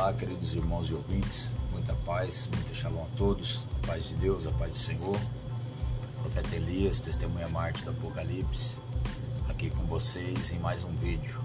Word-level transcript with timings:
Olá, 0.00 0.14
queridos 0.14 0.54
irmãos 0.54 0.88
e 0.88 0.94
ouvintes, 0.94 1.52
muita 1.72 1.92
paz, 1.92 2.48
muita 2.54 2.74
shalom 2.74 3.02
a 3.02 3.16
todos, 3.18 3.66
a 3.82 3.86
paz 3.86 4.02
de 4.08 4.14
Deus, 4.14 4.46
a 4.46 4.50
paz 4.52 4.70
do 4.70 4.76
Senhor. 4.78 5.20
Profeta 6.22 6.56
Elias, 6.56 6.98
testemunha 6.98 7.46
Marte 7.50 7.84
do 7.84 7.90
Apocalipse, 7.90 8.78
aqui 9.46 9.68
com 9.68 9.84
vocês 9.84 10.52
em 10.52 10.58
mais 10.58 10.82
um 10.84 10.88
vídeo. 10.96 11.38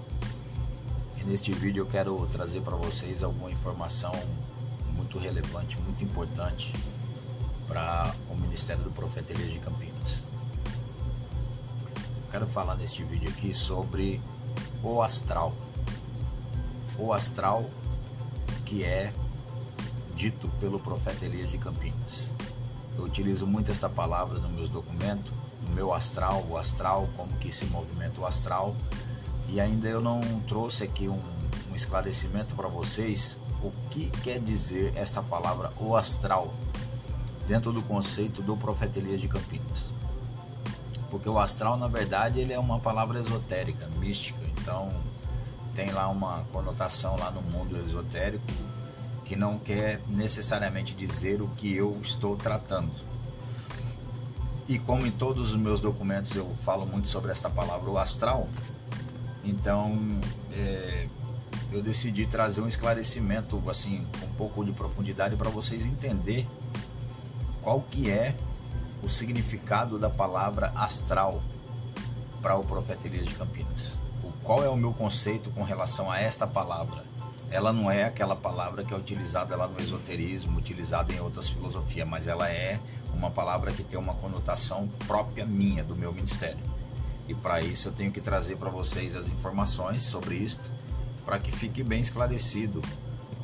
E 1.18 1.24
neste 1.24 1.52
vídeo 1.52 1.82
eu 1.82 1.86
quero 1.86 2.16
trazer 2.28 2.62
para 2.62 2.74
vocês 2.76 3.22
alguma 3.22 3.50
informação 3.50 4.12
muito 4.94 5.18
relevante, 5.18 5.78
muito 5.80 6.02
importante 6.02 6.72
para 7.68 8.14
o 8.30 8.34
ministério 8.36 8.82
do 8.82 8.90
Profeta 8.90 9.34
Elias 9.34 9.52
de 9.52 9.58
Campinas. 9.58 10.24
Eu 12.24 12.30
quero 12.30 12.46
falar 12.46 12.74
neste 12.74 13.04
vídeo 13.04 13.28
aqui 13.28 13.52
sobre 13.52 14.18
o 14.82 15.02
astral. 15.02 15.54
O 16.98 17.12
astral 17.12 17.68
que 18.66 18.84
é 18.84 19.12
dito 20.14 20.48
pelo 20.60 20.78
profeta 20.78 21.24
Elias 21.24 21.50
de 21.50 21.56
Campinas. 21.56 22.30
Eu 22.98 23.04
utilizo 23.04 23.46
muito 23.46 23.70
esta 23.70 23.88
palavra 23.88 24.38
nos 24.38 24.50
meus 24.50 24.68
documentos, 24.68 25.32
no 25.66 25.74
meu 25.74 25.94
astral, 25.94 26.44
o 26.50 26.58
astral, 26.58 27.08
como 27.16 27.32
que 27.38 27.52
se 27.52 27.64
movimenta 27.66 28.20
o 28.20 28.26
astral. 28.26 28.74
E 29.48 29.60
ainda 29.60 29.88
eu 29.88 30.00
não 30.00 30.20
trouxe 30.48 30.84
aqui 30.84 31.08
um, 31.08 31.20
um 31.70 31.74
esclarecimento 31.74 32.54
para 32.54 32.68
vocês 32.68 33.38
o 33.62 33.70
que 33.90 34.10
quer 34.22 34.40
dizer 34.40 34.92
esta 34.96 35.22
palavra 35.22 35.72
o 35.78 35.96
astral 35.96 36.52
dentro 37.46 37.72
do 37.72 37.80
conceito 37.82 38.42
do 38.42 38.56
profeta 38.56 38.98
Elias 38.98 39.20
de 39.20 39.28
Campinas. 39.28 39.92
Porque 41.10 41.28
o 41.28 41.38
astral, 41.38 41.76
na 41.76 41.86
verdade, 41.86 42.40
ele 42.40 42.52
é 42.52 42.58
uma 42.58 42.80
palavra 42.80 43.20
esotérica, 43.20 43.86
mística. 43.98 44.40
Então, 44.60 44.90
tem 45.76 45.90
lá 45.90 46.08
uma 46.08 46.42
conotação 46.50 47.16
lá 47.16 47.30
no 47.30 47.42
mundo 47.42 47.76
esotérico 47.86 48.46
que 49.26 49.36
não 49.36 49.58
quer 49.58 50.00
necessariamente 50.08 50.94
dizer 50.94 51.42
o 51.42 51.48
que 51.48 51.74
eu 51.74 52.00
estou 52.02 52.34
tratando. 52.34 52.90
E 54.66 54.78
como 54.78 55.06
em 55.06 55.10
todos 55.10 55.50
os 55.52 55.56
meus 55.56 55.80
documentos 55.80 56.34
eu 56.34 56.50
falo 56.64 56.86
muito 56.86 57.08
sobre 57.08 57.30
esta 57.30 57.50
palavra, 57.50 57.90
o 57.90 57.98
astral, 57.98 58.48
então 59.44 59.98
é, 60.52 61.06
eu 61.70 61.82
decidi 61.82 62.26
trazer 62.26 62.62
um 62.62 62.68
esclarecimento 62.68 63.62
assim 63.68 64.06
com 64.18 64.26
um 64.26 64.32
pouco 64.32 64.64
de 64.64 64.72
profundidade 64.72 65.36
para 65.36 65.50
vocês 65.50 65.84
entender 65.84 66.46
qual 67.60 67.82
que 67.82 68.10
é 68.10 68.34
o 69.02 69.10
significado 69.10 69.98
da 69.98 70.08
palavra 70.08 70.72
astral 70.74 71.42
para 72.40 72.56
o 72.56 72.64
profeta 72.64 73.06
Elias 73.06 73.26
de 73.26 73.34
Campinas 73.34 74.05
qual 74.46 74.62
é 74.62 74.68
o 74.68 74.76
meu 74.76 74.92
conceito 74.92 75.50
com 75.50 75.64
relação 75.64 76.08
a 76.08 76.20
esta 76.20 76.46
palavra? 76.46 77.04
Ela 77.50 77.72
não 77.72 77.90
é 77.90 78.04
aquela 78.04 78.36
palavra 78.36 78.84
que 78.84 78.94
é 78.94 78.96
utilizada 78.96 79.56
lá 79.56 79.66
no 79.66 79.80
esoterismo, 79.80 80.56
utilizada 80.56 81.12
em 81.12 81.18
outras 81.18 81.48
filosofias, 81.48 82.08
mas 82.08 82.28
ela 82.28 82.48
é 82.48 82.78
uma 83.12 83.28
palavra 83.28 83.72
que 83.72 83.82
tem 83.82 83.98
uma 83.98 84.14
conotação 84.14 84.88
própria 85.08 85.44
minha, 85.44 85.82
do 85.82 85.96
meu 85.96 86.12
ministério. 86.12 86.60
E 87.28 87.34
para 87.34 87.60
isso 87.60 87.88
eu 87.88 87.92
tenho 87.92 88.12
que 88.12 88.20
trazer 88.20 88.56
para 88.56 88.70
vocês 88.70 89.16
as 89.16 89.26
informações 89.26 90.04
sobre 90.04 90.36
isto, 90.36 90.70
para 91.24 91.40
que 91.40 91.50
fique 91.50 91.82
bem 91.82 92.00
esclarecido 92.00 92.80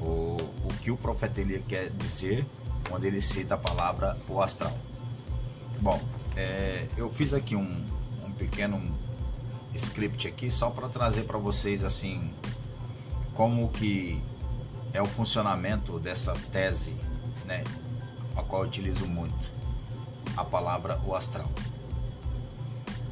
o, 0.00 0.36
o 0.36 0.68
que 0.82 0.92
o 0.92 0.96
profeta 0.96 1.40
Elias 1.40 1.64
quer 1.66 1.90
dizer 1.90 2.46
quando 2.88 3.04
ele 3.04 3.20
cita 3.20 3.54
a 3.54 3.58
palavra 3.58 4.16
o 4.28 4.40
astral. 4.40 4.76
Bom, 5.80 6.00
é, 6.36 6.86
eu 6.96 7.10
fiz 7.10 7.34
aqui 7.34 7.56
um, 7.56 7.84
um 8.24 8.30
pequeno 8.30 8.80
script 9.74 10.28
aqui 10.28 10.50
só 10.50 10.70
para 10.70 10.88
trazer 10.88 11.22
para 11.22 11.38
vocês 11.38 11.84
assim 11.84 12.30
como 13.34 13.68
que 13.70 14.22
é 14.92 15.00
o 15.00 15.06
funcionamento 15.06 15.98
dessa 15.98 16.32
tese, 16.52 16.94
né, 17.46 17.64
a 18.36 18.42
qual 18.42 18.62
eu 18.62 18.68
utilizo 18.68 19.06
muito 19.06 19.50
a 20.36 20.44
palavra 20.44 21.00
o 21.06 21.14
astral. 21.14 21.50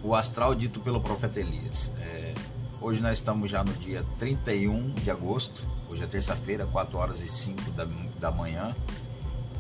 O 0.03 0.15
astral 0.15 0.54
dito 0.54 0.81
pelo 0.81 1.00
profeta 1.00 1.41
Elias. 1.41 1.91
É, 2.00 2.34
hoje 2.81 3.00
nós 3.00 3.19
estamos 3.19 3.50
já 3.50 3.62
no 3.62 3.72
dia 3.75 4.04
31 4.19 4.94
de 4.94 5.10
agosto, 5.10 5.62
hoje 5.88 6.03
é 6.03 6.06
terça-feira, 6.06 6.66
4 6.66 6.99
horas 6.99 7.20
e 7.20 7.28
5 7.28 7.70
da, 7.72 7.87
da 8.19 8.31
manhã, 8.31 8.75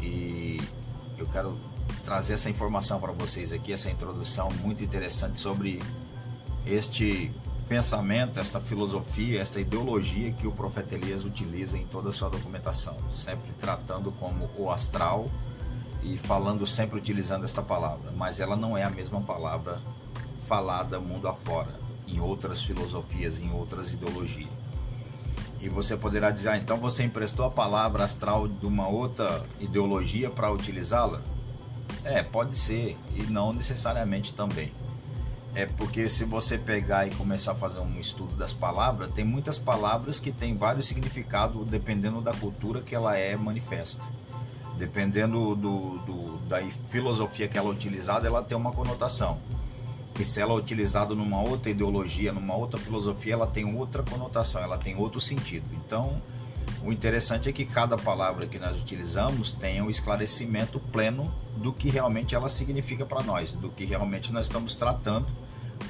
e 0.00 0.58
eu 1.18 1.26
quero 1.26 1.56
trazer 2.04 2.34
essa 2.34 2.48
informação 2.48 2.98
para 2.98 3.12
vocês 3.12 3.52
aqui, 3.52 3.72
essa 3.72 3.90
introdução 3.90 4.48
muito 4.62 4.82
interessante 4.82 5.38
sobre 5.38 5.78
este 6.66 7.30
pensamento, 7.68 8.40
esta 8.40 8.60
filosofia, 8.60 9.40
esta 9.40 9.60
ideologia 9.60 10.32
que 10.32 10.46
o 10.46 10.52
profeta 10.52 10.94
Elias 10.94 11.24
utiliza 11.24 11.78
em 11.78 11.86
toda 11.86 12.08
a 12.08 12.12
sua 12.12 12.28
documentação, 12.28 12.96
sempre 13.10 13.52
tratando 13.52 14.10
como 14.12 14.50
o 14.58 14.70
astral 14.70 15.30
e 16.02 16.18
falando 16.18 16.66
sempre 16.66 16.98
utilizando 16.98 17.44
esta 17.44 17.62
palavra, 17.62 18.10
mas 18.16 18.40
ela 18.40 18.56
não 18.56 18.76
é 18.76 18.82
a 18.82 18.90
mesma 18.90 19.20
palavra 19.20 19.80
falada 20.48 20.98
mundo 20.98 21.28
afora, 21.28 21.78
em 22.08 22.18
outras 22.18 22.60
filosofias, 22.60 23.38
em 23.38 23.52
outras 23.52 23.92
ideologias. 23.92 24.50
E 25.60 25.68
você 25.68 25.96
poderá 25.96 26.30
dizer, 26.30 26.48
ah, 26.48 26.56
então 26.56 26.78
você 26.78 27.04
emprestou 27.04 27.44
a 27.44 27.50
palavra 27.50 28.02
astral 28.02 28.48
de 28.48 28.66
uma 28.66 28.88
outra 28.88 29.44
ideologia 29.60 30.30
para 30.30 30.50
utilizá-la? 30.50 31.22
É, 32.02 32.22
pode 32.22 32.56
ser, 32.56 32.96
e 33.14 33.22
não 33.24 33.52
necessariamente 33.52 34.32
também. 34.32 34.72
É 35.54 35.66
porque 35.66 36.08
se 36.08 36.24
você 36.24 36.56
pegar 36.56 37.06
e 37.06 37.10
começar 37.14 37.52
a 37.52 37.54
fazer 37.56 37.80
um 37.80 37.98
estudo 37.98 38.36
das 38.36 38.54
palavras, 38.54 39.10
tem 39.10 39.24
muitas 39.24 39.58
palavras 39.58 40.20
que 40.20 40.30
têm 40.30 40.56
vários 40.56 40.86
significados 40.86 41.66
dependendo 41.66 42.20
da 42.20 42.32
cultura 42.32 42.80
que 42.80 42.94
ela 42.94 43.16
é 43.16 43.36
manifesta. 43.36 44.04
Dependendo 44.78 45.54
do, 45.56 45.98
do, 45.98 46.38
da 46.48 46.62
filosofia 46.88 47.48
que 47.48 47.58
ela 47.58 47.68
é 47.68 47.72
utilizada, 47.72 48.26
ela 48.26 48.42
tem 48.42 48.56
uma 48.56 48.72
conotação. 48.72 49.38
E 50.18 50.24
se 50.24 50.40
ela 50.40 50.52
é 50.52 50.56
utilizada 50.56 51.14
numa 51.14 51.40
outra 51.40 51.70
ideologia, 51.70 52.32
numa 52.32 52.54
outra 52.54 52.78
filosofia, 52.78 53.34
ela 53.34 53.46
tem 53.46 53.76
outra 53.76 54.02
conotação, 54.02 54.62
ela 54.62 54.78
tem 54.78 54.96
outro 54.96 55.20
sentido. 55.20 55.66
Então, 55.74 56.22
o 56.84 56.92
interessante 56.92 57.48
é 57.48 57.52
que 57.52 57.64
cada 57.64 57.96
palavra 57.96 58.46
que 58.46 58.58
nós 58.58 58.80
utilizamos 58.80 59.52
tenha 59.52 59.84
um 59.84 59.90
esclarecimento 59.90 60.80
pleno 60.80 61.32
do 61.56 61.72
que 61.72 61.90
realmente 61.90 62.34
ela 62.34 62.48
significa 62.48 63.04
para 63.04 63.22
nós, 63.22 63.52
do 63.52 63.68
que 63.68 63.84
realmente 63.84 64.32
nós 64.32 64.46
estamos 64.46 64.74
tratando 64.74 65.26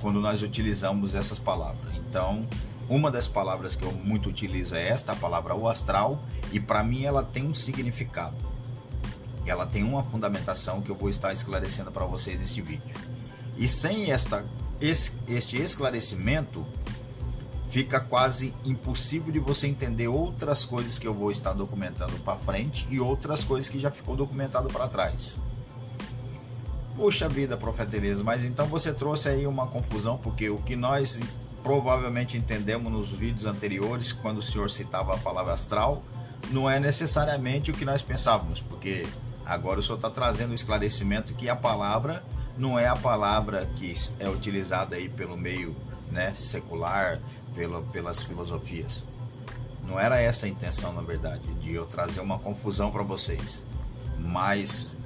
quando 0.01 0.21
nós 0.21 0.43
utilizamos 0.43 1.15
essas 1.15 1.39
palavras. 1.39 1.95
Então, 1.97 2.47
uma 2.89 3.09
das 3.09 3.29
palavras 3.29 3.77
que 3.77 3.85
eu 3.85 3.93
muito 3.93 4.29
utilizo 4.29 4.75
é 4.75 4.89
esta, 4.89 5.13
a 5.13 5.17
palavra 5.17 5.55
o 5.55 5.69
astral, 5.69 6.25
e 6.51 6.59
para 6.59 6.83
mim 6.83 7.05
ela 7.05 7.23
tem 7.23 7.47
um 7.47 7.55
significado. 7.55 8.37
Ela 9.47 9.67
tem 9.67 9.85
uma 9.85 10.03
fundamentação 10.03 10.81
que 10.81 10.91
eu 10.91 10.97
vou 10.97 11.09
estar 11.09 11.33
esclarecendo 11.33 11.93
para 11.93 12.05
vocês 12.05 12.41
neste 12.41 12.61
vídeo. 12.61 12.95
E 13.57 13.69
sem 13.69 14.11
esta, 14.11 14.45
este 14.81 15.57
esclarecimento, 15.57 16.67
fica 17.71 18.01
quase 18.01 18.53
impossível 18.65 19.33
de 19.33 19.39
você 19.39 19.69
entender 19.69 20.09
outras 20.09 20.65
coisas 20.65 20.99
que 20.99 21.07
eu 21.07 21.15
vou 21.15 21.31
estar 21.31 21.53
documentando 21.53 22.19
para 22.19 22.37
frente 22.37 22.87
e 22.91 22.99
outras 22.99 23.45
coisas 23.45 23.69
que 23.69 23.79
já 23.79 23.91
ficou 23.91 24.17
documentado 24.17 24.69
para 24.69 24.89
trás. 24.89 25.37
Puxa 26.97 27.29
vida, 27.29 27.57
profeta 27.57 27.97
Elias, 27.97 28.21
mas 28.21 28.45
então 28.45 28.67
você 28.67 28.93
trouxe 28.93 29.29
aí 29.29 29.47
uma 29.47 29.69
confusão, 29.69 30.19
porque 30.19 30.51
o 30.51 30.59
que 30.59 30.75
nós 30.75 31.21
provavelmente 31.63 32.37
entendemos 32.37 32.93
nos 32.93 33.11
vídeos 33.11 33.47
anteriores, 33.47 34.13
quando 34.13 34.39
o 34.39 34.43
senhor 34.43 34.69
citava 34.69 35.15
a 35.15 35.19
palavra 35.19 35.55
astral, 35.55 36.03
não 36.51 36.69
é 36.69 36.81
necessariamente 36.81 37.71
o 37.71 37.75
que 37.75 37.85
nós 37.85 38.03
pensávamos, 38.03 38.61
porque 38.61 39.07
agora 39.47 39.79
o 39.79 39.83
senhor 39.83 39.97
está 39.97 40.11
trazendo 40.11 40.51
o 40.51 40.55
esclarecimento 40.55 41.35
que 41.35 41.49
a 41.49 41.57
palavra 41.57 42.23
não 42.59 42.79
é 42.79 42.89
a 42.89 42.97
palavra 42.97 43.65
que 43.77 43.95
é 44.19 44.29
utilizada 44.29 44.97
aí 44.97 45.09
pelo 45.09 45.37
meio 45.37 45.77
né, 46.11 46.35
secular, 46.35 47.21
pela, 47.55 47.83
pelas 47.83 48.23
filosofias. 48.23 49.05
Não 49.87 49.99
era 49.99 50.21
essa 50.21 50.47
a 50.47 50.49
intenção, 50.49 50.93
na 50.93 51.03
verdade, 51.03 51.53
de 51.55 51.75
eu 51.75 51.87
trazer 51.87 52.21
uma 52.21 52.39
confusão 52.39 52.91
para 52.91 53.03
vocês. 53.03 53.65
Mas 54.19 54.97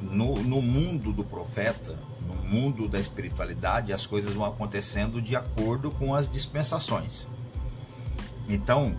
no, 0.00 0.34
no 0.36 0.60
mundo 0.60 1.12
do 1.12 1.24
profeta, 1.24 1.96
no 2.26 2.34
mundo 2.34 2.88
da 2.88 2.98
espiritualidade, 2.98 3.92
as 3.92 4.06
coisas 4.06 4.32
vão 4.34 4.46
acontecendo 4.46 5.20
de 5.20 5.36
acordo 5.36 5.90
com 5.90 6.14
as 6.14 6.30
dispensações. 6.30 7.28
Então, 8.48 8.96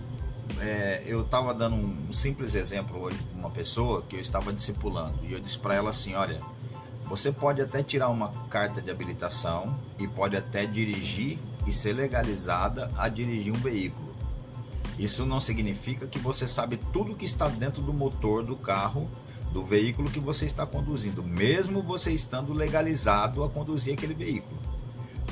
é, 0.59 1.03
eu 1.05 1.21
estava 1.21 1.53
dando 1.53 1.75
um 1.75 2.13
simples 2.13 2.55
exemplo 2.55 3.01
hoje 3.01 3.17
para 3.17 3.39
uma 3.39 3.49
pessoa 3.49 4.01
que 4.01 4.15
eu 4.15 4.19
estava 4.19 4.53
discipulando 4.53 5.19
e 5.23 5.33
eu 5.33 5.39
disse 5.39 5.57
para 5.57 5.75
ela 5.75 5.89
assim: 5.89 6.15
olha, 6.15 6.39
você 7.07 7.31
pode 7.31 7.61
até 7.61 7.81
tirar 7.81 8.09
uma 8.09 8.29
carta 8.49 8.81
de 8.81 8.91
habilitação 8.91 9.77
e 9.97 10.07
pode 10.07 10.35
até 10.35 10.65
dirigir 10.65 11.39
e 11.65 11.73
ser 11.73 11.93
legalizada 11.93 12.91
a 12.97 13.07
dirigir 13.07 13.53
um 13.53 13.57
veículo. 13.57 14.15
Isso 14.99 15.25
não 15.25 15.39
significa 15.39 16.07
que 16.07 16.19
você 16.19 16.47
sabe 16.47 16.77
tudo 16.91 17.15
que 17.15 17.25
está 17.25 17.47
dentro 17.47 17.81
do 17.81 17.93
motor 17.93 18.43
do 18.43 18.55
carro, 18.55 19.09
do 19.53 19.63
veículo 19.63 20.09
que 20.09 20.19
você 20.19 20.45
está 20.45 20.65
conduzindo, 20.65 21.23
mesmo 21.23 21.81
você 21.81 22.11
estando 22.11 22.51
legalizado 22.51 23.43
a 23.43 23.49
conduzir 23.49 23.93
aquele 23.93 24.13
veículo. 24.13 24.59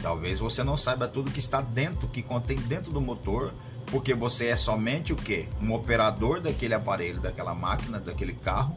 Talvez 0.01 0.39
você 0.39 0.63
não 0.63 0.77
saiba 0.77 1.07
tudo 1.07 1.31
que 1.31 1.39
está 1.39 1.61
dentro, 1.61 2.07
que 2.07 2.21
contém 2.21 2.57
dentro 2.57 2.91
do 2.91 3.01
motor 3.01 3.53
Porque 3.87 4.13
você 4.13 4.47
é 4.47 4.55
somente 4.55 5.13
o 5.13 5.15
quê? 5.15 5.47
Um 5.61 5.73
operador 5.73 6.41
daquele 6.41 6.73
aparelho, 6.73 7.19
daquela 7.19 7.53
máquina, 7.53 7.99
daquele 7.99 8.33
carro. 8.33 8.75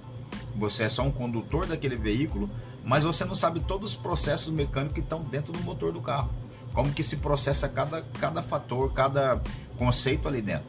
Você 0.57 0.85
é 0.85 0.89
só 0.89 1.03
um 1.03 1.11
condutor 1.11 1.67
daquele 1.67 1.97
veículo, 1.97 2.51
mas 2.89 3.05
você 3.05 3.23
não 3.23 3.35
sabe 3.35 3.61
todos 3.61 3.91
os 3.91 3.97
processos 3.97 4.49
mecânicos 4.49 4.95
que 4.95 5.01
estão 5.01 5.23
dentro 5.23 5.53
do 5.53 5.61
motor 5.61 5.93
do 5.93 6.01
carro. 6.01 6.31
Como 6.73 6.91
que 6.91 7.03
se 7.03 7.19
processa 7.19 7.69
cada, 7.69 8.01
cada 8.19 8.43
fator, 8.43 8.91
cada 8.95 9.43
conceito 9.77 10.27
ali 10.27 10.41
dentro. 10.41 10.67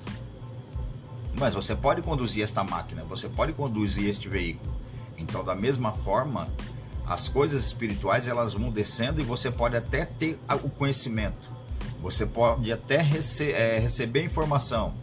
Mas 1.40 1.54
você 1.54 1.74
pode 1.74 2.02
conduzir 2.02 2.44
esta 2.44 2.62
máquina, 2.62 3.06
você 3.06 3.30
pode 3.30 3.54
conduzir 3.54 4.10
este 4.10 4.28
veículo. 4.28 4.76
Então, 5.18 5.46
da 5.46 5.56
mesma 5.56 5.94
forma, 5.94 6.50
as 7.08 7.30
coisas 7.30 7.66
espirituais 7.66 8.28
elas 8.28 8.52
vão 8.52 8.70
descendo 8.70 9.22
e 9.22 9.24
você 9.24 9.50
pode 9.50 9.78
até 9.78 10.04
ter 10.04 10.38
o 10.62 10.70
conhecimento, 10.70 11.50
você 12.02 12.26
pode 12.26 12.70
até 12.70 12.98
rece 12.98 13.50
é, 13.52 13.80
receber 13.80 14.26
informação, 14.26 14.94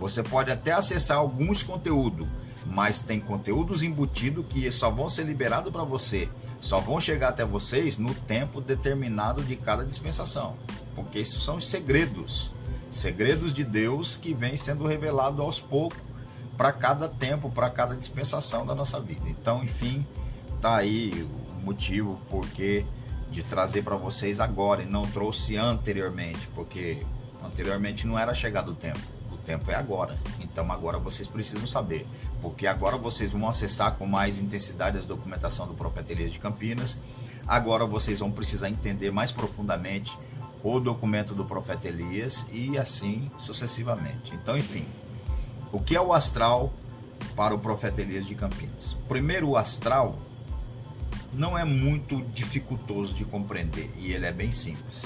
você 0.00 0.22
pode 0.22 0.50
até 0.50 0.72
acessar 0.72 1.18
alguns 1.18 1.62
conteúdos, 1.62 2.26
mas 2.64 2.98
tem 2.98 3.20
conteúdos 3.20 3.82
embutidos 3.82 4.46
que 4.48 4.72
só 4.72 4.90
vão 4.90 5.10
ser 5.10 5.24
liberados 5.24 5.70
para 5.70 5.84
você, 5.84 6.28
só 6.62 6.78
vão 6.78 7.00
chegar 7.00 7.30
até 7.30 7.44
vocês 7.44 7.98
no 7.98 8.14
tempo 8.14 8.60
determinado 8.60 9.42
de 9.42 9.56
cada 9.56 9.84
dispensação, 9.84 10.54
porque 10.94 11.18
isso 11.18 11.40
são 11.40 11.60
segredos, 11.60 12.52
segredos 12.88 13.52
de 13.52 13.64
Deus 13.64 14.16
que 14.16 14.32
vem 14.32 14.56
sendo 14.56 14.86
revelado 14.86 15.42
aos 15.42 15.60
poucos 15.60 15.98
para 16.56 16.72
cada 16.72 17.08
tempo, 17.08 17.50
para 17.50 17.68
cada 17.68 17.96
dispensação 17.96 18.64
da 18.64 18.76
nossa 18.76 19.00
vida. 19.00 19.28
Então, 19.28 19.64
enfim, 19.64 20.06
tá 20.60 20.76
aí 20.76 21.26
o 21.60 21.64
motivo 21.64 22.20
porque 22.30 22.86
de 23.32 23.42
trazer 23.42 23.82
para 23.82 23.96
vocês 23.96 24.38
agora 24.38 24.84
e 24.84 24.86
não 24.86 25.02
trouxe 25.02 25.56
anteriormente, 25.56 26.48
porque 26.54 27.04
anteriormente 27.44 28.06
não 28.06 28.16
era 28.16 28.34
chegado 28.34 28.70
o 28.70 28.74
tempo. 28.74 29.00
Tempo 29.44 29.70
é 29.70 29.74
agora. 29.74 30.18
Então 30.40 30.70
agora 30.70 30.98
vocês 30.98 31.26
precisam 31.26 31.66
saber, 31.66 32.06
porque 32.40 32.66
agora 32.66 32.96
vocês 32.96 33.32
vão 33.32 33.48
acessar 33.48 33.96
com 33.96 34.06
mais 34.06 34.38
intensidade 34.38 34.98
as 34.98 35.06
documentação 35.06 35.66
do 35.66 35.74
Profeta 35.74 36.12
Elias 36.12 36.32
de 36.32 36.38
Campinas. 36.38 36.98
Agora 37.46 37.84
vocês 37.84 38.20
vão 38.20 38.30
precisar 38.30 38.68
entender 38.68 39.10
mais 39.10 39.32
profundamente 39.32 40.16
o 40.62 40.78
documento 40.78 41.34
do 41.34 41.44
Profeta 41.44 41.88
Elias 41.88 42.46
e 42.52 42.78
assim 42.78 43.30
sucessivamente. 43.36 44.32
Então, 44.34 44.56
enfim, 44.56 44.86
o 45.72 45.80
que 45.80 45.96
é 45.96 46.00
o 46.00 46.12
astral 46.12 46.72
para 47.34 47.54
o 47.54 47.58
Profeta 47.58 48.00
Elias 48.00 48.26
de 48.26 48.34
Campinas? 48.34 48.96
Primeiro, 49.08 49.48
o 49.48 49.56
astral 49.56 50.18
não 51.32 51.58
é 51.58 51.64
muito 51.64 52.22
dificultoso 52.26 53.14
de 53.14 53.24
compreender 53.24 53.90
e 53.96 54.12
ele 54.12 54.26
é 54.26 54.32
bem 54.32 54.52
simples. 54.52 55.04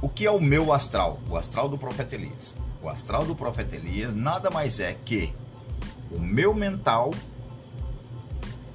O 0.00 0.08
que 0.08 0.24
é 0.24 0.30
o 0.30 0.40
meu 0.40 0.72
astral? 0.72 1.18
O 1.28 1.36
astral 1.36 1.68
do 1.68 1.76
profeta 1.76 2.14
Elias. 2.14 2.56
O 2.82 2.88
astral 2.88 3.24
do 3.24 3.34
profeta 3.34 3.76
Elias 3.76 4.14
nada 4.14 4.50
mais 4.50 4.78
é 4.78 4.94
que 4.94 5.32
o 6.10 6.20
meu 6.20 6.54
mental 6.54 7.12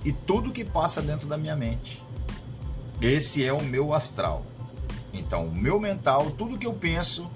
e 0.04 0.12
tudo 0.12 0.52
que 0.52 0.66
passa 0.66 1.02
dentro 1.02 1.28
da 1.28 1.38
minha 1.38 1.56
mente. 1.56 2.04
Esse 3.02 3.44
é 3.44 3.54
o 3.54 3.62
meu 3.62 3.94
astral. 3.94 4.46
Então, 5.14 5.46
o 5.46 5.56
meu 5.56 5.80
mental, 5.80 6.32
tudo 6.32 6.58
que 6.58 6.66
eu 6.66 6.74
penso, 6.74 7.30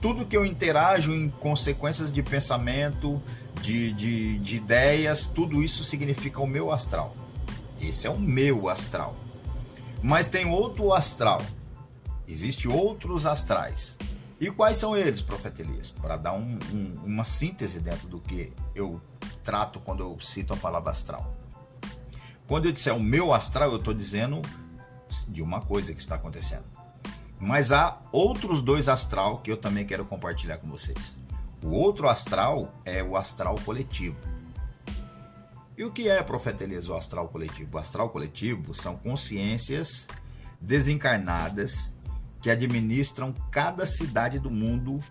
tudo 0.00 0.26
que 0.26 0.36
eu 0.36 0.44
interajo 0.44 1.12
em 1.12 1.28
consequências 1.28 2.12
de 2.12 2.22
pensamento, 2.22 3.20
de, 3.60 3.92
de, 3.92 4.38
de 4.38 4.56
ideias, 4.56 5.26
tudo 5.26 5.62
isso 5.62 5.84
significa 5.84 6.40
o 6.40 6.46
meu 6.46 6.72
astral. 6.72 7.14
Esse 7.80 8.06
é 8.06 8.10
o 8.10 8.18
meu 8.18 8.68
astral. 8.68 9.16
Mas 10.02 10.26
tem 10.26 10.46
outro 10.46 10.92
astral. 10.92 11.42
Existem 12.26 12.70
outros 12.70 13.26
astrais. 13.26 13.96
E 14.40 14.50
quais 14.50 14.78
são 14.78 14.96
eles, 14.96 15.20
profeta 15.20 15.62
Elias? 15.62 15.90
Para 15.90 16.16
dar 16.16 16.32
um, 16.32 16.58
um, 16.72 17.00
uma 17.04 17.24
síntese 17.24 17.80
dentro 17.80 18.06
do 18.06 18.20
que 18.20 18.52
eu 18.74 19.00
trato 19.42 19.80
quando 19.80 20.00
eu 20.00 20.20
cito 20.20 20.52
a 20.52 20.56
palavra 20.56 20.92
astral. 20.92 21.34
Quando 22.46 22.66
eu 22.66 22.72
disser 22.72 22.94
o 22.94 23.00
meu 23.00 23.34
astral, 23.34 23.72
eu 23.72 23.78
estou 23.78 23.92
dizendo 23.92 24.40
de 25.26 25.42
uma 25.42 25.60
coisa 25.60 25.92
que 25.92 26.00
está 26.00 26.14
acontecendo. 26.14 26.64
Mas 27.40 27.72
há 27.72 27.98
outros 28.12 28.62
dois 28.62 28.88
astral 28.88 29.38
que 29.38 29.50
eu 29.50 29.56
também 29.56 29.84
quero 29.84 30.04
compartilhar 30.04 30.58
com 30.58 30.68
vocês. 30.68 31.14
O 31.62 31.70
outro 31.70 32.08
astral 32.08 32.72
é 32.84 33.02
o 33.02 33.16
astral 33.16 33.56
coletivo. 33.64 34.16
E 35.76 35.84
o 35.84 35.90
que 35.90 36.08
é, 36.08 36.22
profeta 36.22 36.64
Elias, 36.64 36.88
o 36.88 36.94
astral 36.94 37.28
coletivo? 37.28 37.76
O 37.76 37.78
astral 37.78 38.10
coletivo 38.10 38.72
são 38.72 38.96
consciências 38.96 40.06
desencarnadas 40.60 41.96
que 42.40 42.50
administram 42.50 43.32
cada 43.50 43.84
cidade 43.86 44.38
do 44.38 44.50
mundo 44.50 45.02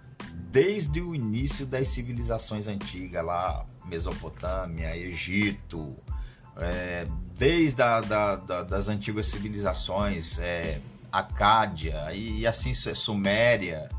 desde 0.52 1.02
o 1.02 1.14
início 1.14 1.66
das 1.66 1.90
civilizações 1.90 2.68
antigas, 2.68 3.24
lá 3.24 3.66
Mesopotâmia, 3.86 4.96
Egito, 4.96 5.96
é, 6.58 7.08
desde 7.38 7.82
a, 7.82 8.02
da, 8.02 8.36
da, 8.36 8.64
das 8.64 8.88
antigas 8.88 9.28
civilizações, 9.28 10.40
é, 10.40 10.80
Acádia 11.12 12.14
e, 12.14 12.40
e 12.40 12.48
assim 12.48 12.74
Suméria, 12.74 13.90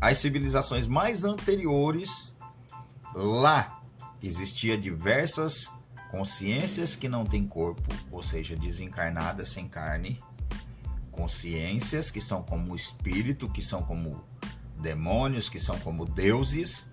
as 0.00 0.18
civilizações 0.18 0.86
mais 0.86 1.24
anteriores, 1.24 2.36
lá 3.14 3.80
existia 4.22 4.76
diversas 4.76 5.70
consciências 6.10 6.96
que 6.96 7.08
não 7.08 7.24
têm 7.24 7.46
corpo, 7.46 7.94
ou 8.10 8.22
seja, 8.22 8.56
desencarnadas 8.56 9.50
sem 9.50 9.68
carne, 9.68 10.20
consciências 11.20 12.10
que 12.10 12.18
são 12.18 12.42
como 12.42 12.74
espírito, 12.74 13.46
que 13.46 13.60
são 13.60 13.82
como 13.82 14.24
demônios, 14.80 15.50
que 15.50 15.60
são 15.60 15.78
como 15.80 16.06
deuses, 16.06 16.86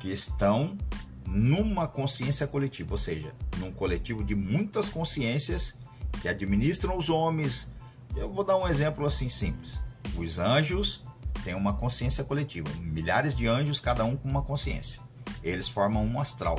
que 0.00 0.08
estão 0.10 0.76
numa 1.24 1.86
consciência 1.86 2.44
coletiva, 2.44 2.94
ou 2.94 2.98
seja, 2.98 3.32
num 3.58 3.70
coletivo 3.70 4.24
de 4.24 4.34
muitas 4.34 4.88
consciências 4.88 5.76
que 6.20 6.28
administram 6.28 6.96
os 6.96 7.08
homens. 7.08 7.70
Eu 8.16 8.32
vou 8.32 8.42
dar 8.42 8.56
um 8.56 8.66
exemplo 8.66 9.06
assim 9.06 9.28
simples. 9.28 9.80
Os 10.16 10.40
anjos 10.40 11.04
têm 11.44 11.54
uma 11.54 11.74
consciência 11.74 12.24
coletiva, 12.24 12.68
milhares 12.80 13.32
de 13.32 13.46
anjos, 13.46 13.78
cada 13.78 14.04
um 14.04 14.16
com 14.16 14.28
uma 14.28 14.42
consciência. 14.42 15.00
Eles 15.40 15.68
formam 15.68 16.04
um 16.04 16.18
astral. 16.18 16.58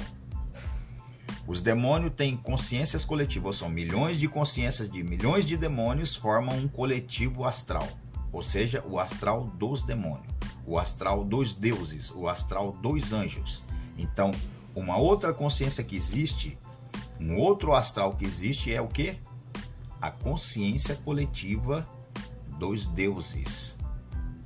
Os 1.50 1.62
demônios 1.62 2.13
têm 2.16 2.38
consciências 2.38 3.04
coletivas, 3.04 3.56
são 3.56 3.68
milhões 3.68 4.19
de 4.19 4.28
consciências 4.28 4.88
de 4.88 5.01
milhões 5.01 5.48
de 5.48 5.57
demônios 5.57 6.16
formam 6.16 6.56
um 6.56 6.68
coletivo 6.68 7.44
astral, 7.44 7.88
ou 8.31 8.44
seja, 8.44 8.84
o 8.88 9.00
astral 9.00 9.46
dos 9.56 9.81
demônios, 9.81 10.31
o 10.63 10.77
astral 10.77 11.24
dos 11.25 11.56
deuses, 11.56 12.12
o 12.12 12.27
astral 12.27 12.74
dos 12.74 13.12
anjos. 13.12 13.63
Então, 13.98 14.29
uma 14.75 14.98
outra 14.98 15.34
consciência 15.34 15.84
que 15.84 15.96
existe, 15.96 16.56
um 17.20 17.36
outro 17.38 17.74
astral 17.74 18.13
que 18.13 18.25
existe 18.25 18.72
é 18.72 18.79
o 18.79 18.88
que? 18.88 19.18
A 20.00 20.12
consciência 20.12 20.98
coletiva 20.98 21.84
dos 22.60 22.86
deuses, 22.86 23.75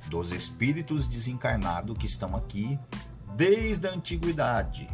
dos 0.08 0.32
espíritos 0.32 1.06
desencarnados 1.06 1.98
que 1.98 2.06
estão 2.06 2.34
aqui 2.34 2.78
desde 3.36 3.88
a 3.88 3.90
antiguidade 3.90 4.88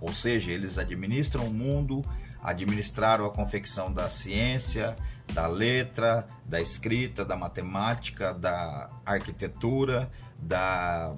ou 0.00 0.12
seja, 0.12 0.50
eles 0.50 0.78
administram 0.78 1.46
o 1.46 1.52
mundo, 1.52 2.04
administraram 2.42 3.26
a 3.26 3.30
confecção 3.30 3.92
da 3.92 4.08
ciência, 4.08 4.96
da 5.32 5.46
letra, 5.46 6.26
da 6.46 6.60
escrita, 6.60 7.24
da 7.24 7.36
matemática, 7.36 8.32
da 8.32 8.88
arquitetura, 9.04 10.10
da 10.38 11.14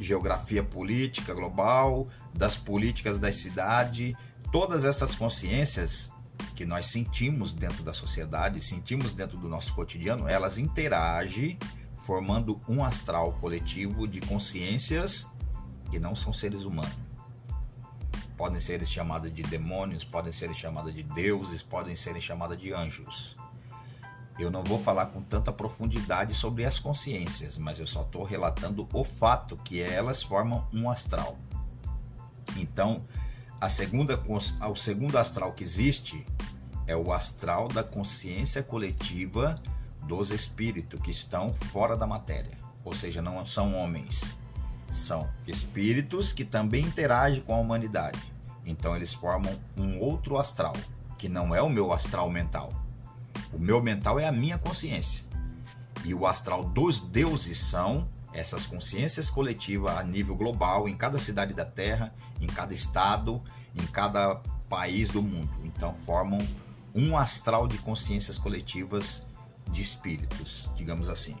geografia 0.00 0.62
política 0.62 1.32
global, 1.32 2.08
das 2.32 2.56
políticas 2.56 3.18
da 3.18 3.32
cidade, 3.32 4.16
todas 4.52 4.84
essas 4.84 5.14
consciências 5.14 6.10
que 6.54 6.64
nós 6.64 6.86
sentimos 6.86 7.52
dentro 7.52 7.82
da 7.82 7.92
sociedade, 7.92 8.62
sentimos 8.62 9.12
dentro 9.12 9.36
do 9.36 9.48
nosso 9.48 9.74
cotidiano, 9.74 10.28
elas 10.28 10.58
interagem 10.58 11.58
formando 12.04 12.60
um 12.68 12.84
astral 12.84 13.32
coletivo 13.34 14.06
de 14.06 14.20
consciências 14.20 15.26
que 15.90 15.98
não 15.98 16.14
são 16.14 16.32
seres 16.32 16.62
humanos 16.62 17.13
podem 18.36 18.60
ser 18.60 18.84
chamadas 18.86 19.32
de 19.32 19.42
demônios, 19.42 20.04
podem 20.04 20.32
ser 20.32 20.52
chamadas 20.54 20.94
de 20.94 21.02
deuses, 21.02 21.62
podem 21.62 21.94
ser 21.94 22.20
chamadas 22.20 22.58
de 22.58 22.72
anjos. 22.72 23.36
Eu 24.38 24.50
não 24.50 24.64
vou 24.64 24.80
falar 24.80 25.06
com 25.06 25.22
tanta 25.22 25.52
profundidade 25.52 26.34
sobre 26.34 26.64
as 26.64 26.78
consciências, 26.78 27.56
mas 27.56 27.78
eu 27.78 27.86
só 27.86 28.02
estou 28.02 28.24
relatando 28.24 28.88
o 28.92 29.04
fato 29.04 29.56
que 29.56 29.80
elas 29.80 30.22
formam 30.22 30.66
um 30.72 30.90
astral. 30.90 31.38
Então, 32.56 33.04
a 33.60 33.68
segunda, 33.68 34.20
o 34.28 34.76
segundo 34.76 35.16
astral 35.16 35.52
que 35.52 35.62
existe 35.62 36.26
é 36.86 36.96
o 36.96 37.12
astral 37.12 37.68
da 37.68 37.84
consciência 37.84 38.62
coletiva 38.62 39.60
dos 40.02 40.30
espíritos 40.30 41.00
que 41.00 41.10
estão 41.10 41.54
fora 41.54 41.96
da 41.96 42.06
matéria, 42.06 42.58
ou 42.84 42.94
seja, 42.94 43.22
não 43.22 43.46
são 43.46 43.74
homens, 43.74 44.36
são 44.94 45.28
espíritos 45.46 46.32
que 46.32 46.44
também 46.44 46.84
interagem 46.84 47.42
com 47.42 47.54
a 47.54 47.58
humanidade. 47.58 48.32
Então 48.64 48.94
eles 48.94 49.12
formam 49.12 49.58
um 49.76 49.98
outro 49.98 50.38
astral, 50.38 50.74
que 51.18 51.28
não 51.28 51.54
é 51.54 51.60
o 51.60 51.68
meu 51.68 51.92
astral 51.92 52.30
mental. 52.30 52.72
O 53.52 53.58
meu 53.58 53.82
mental 53.82 54.18
é 54.18 54.26
a 54.26 54.32
minha 54.32 54.56
consciência. 54.56 55.24
E 56.04 56.14
o 56.14 56.26
astral 56.26 56.64
dos 56.64 57.00
deuses 57.00 57.58
são 57.58 58.08
essas 58.32 58.66
consciências 58.66 59.30
coletivas 59.30 59.96
a 59.96 60.02
nível 60.02 60.34
global, 60.34 60.88
em 60.88 60.96
cada 60.96 61.18
cidade 61.18 61.54
da 61.54 61.64
Terra, 61.64 62.12
em 62.40 62.46
cada 62.46 62.74
estado, 62.74 63.42
em 63.74 63.86
cada 63.86 64.36
país 64.68 65.08
do 65.08 65.22
mundo. 65.22 65.50
Então 65.64 65.94
formam 66.06 66.38
um 66.94 67.16
astral 67.16 67.66
de 67.66 67.78
consciências 67.78 68.38
coletivas 68.38 69.22
de 69.70 69.82
espíritos, 69.82 70.70
digamos 70.76 71.08
assim. 71.08 71.36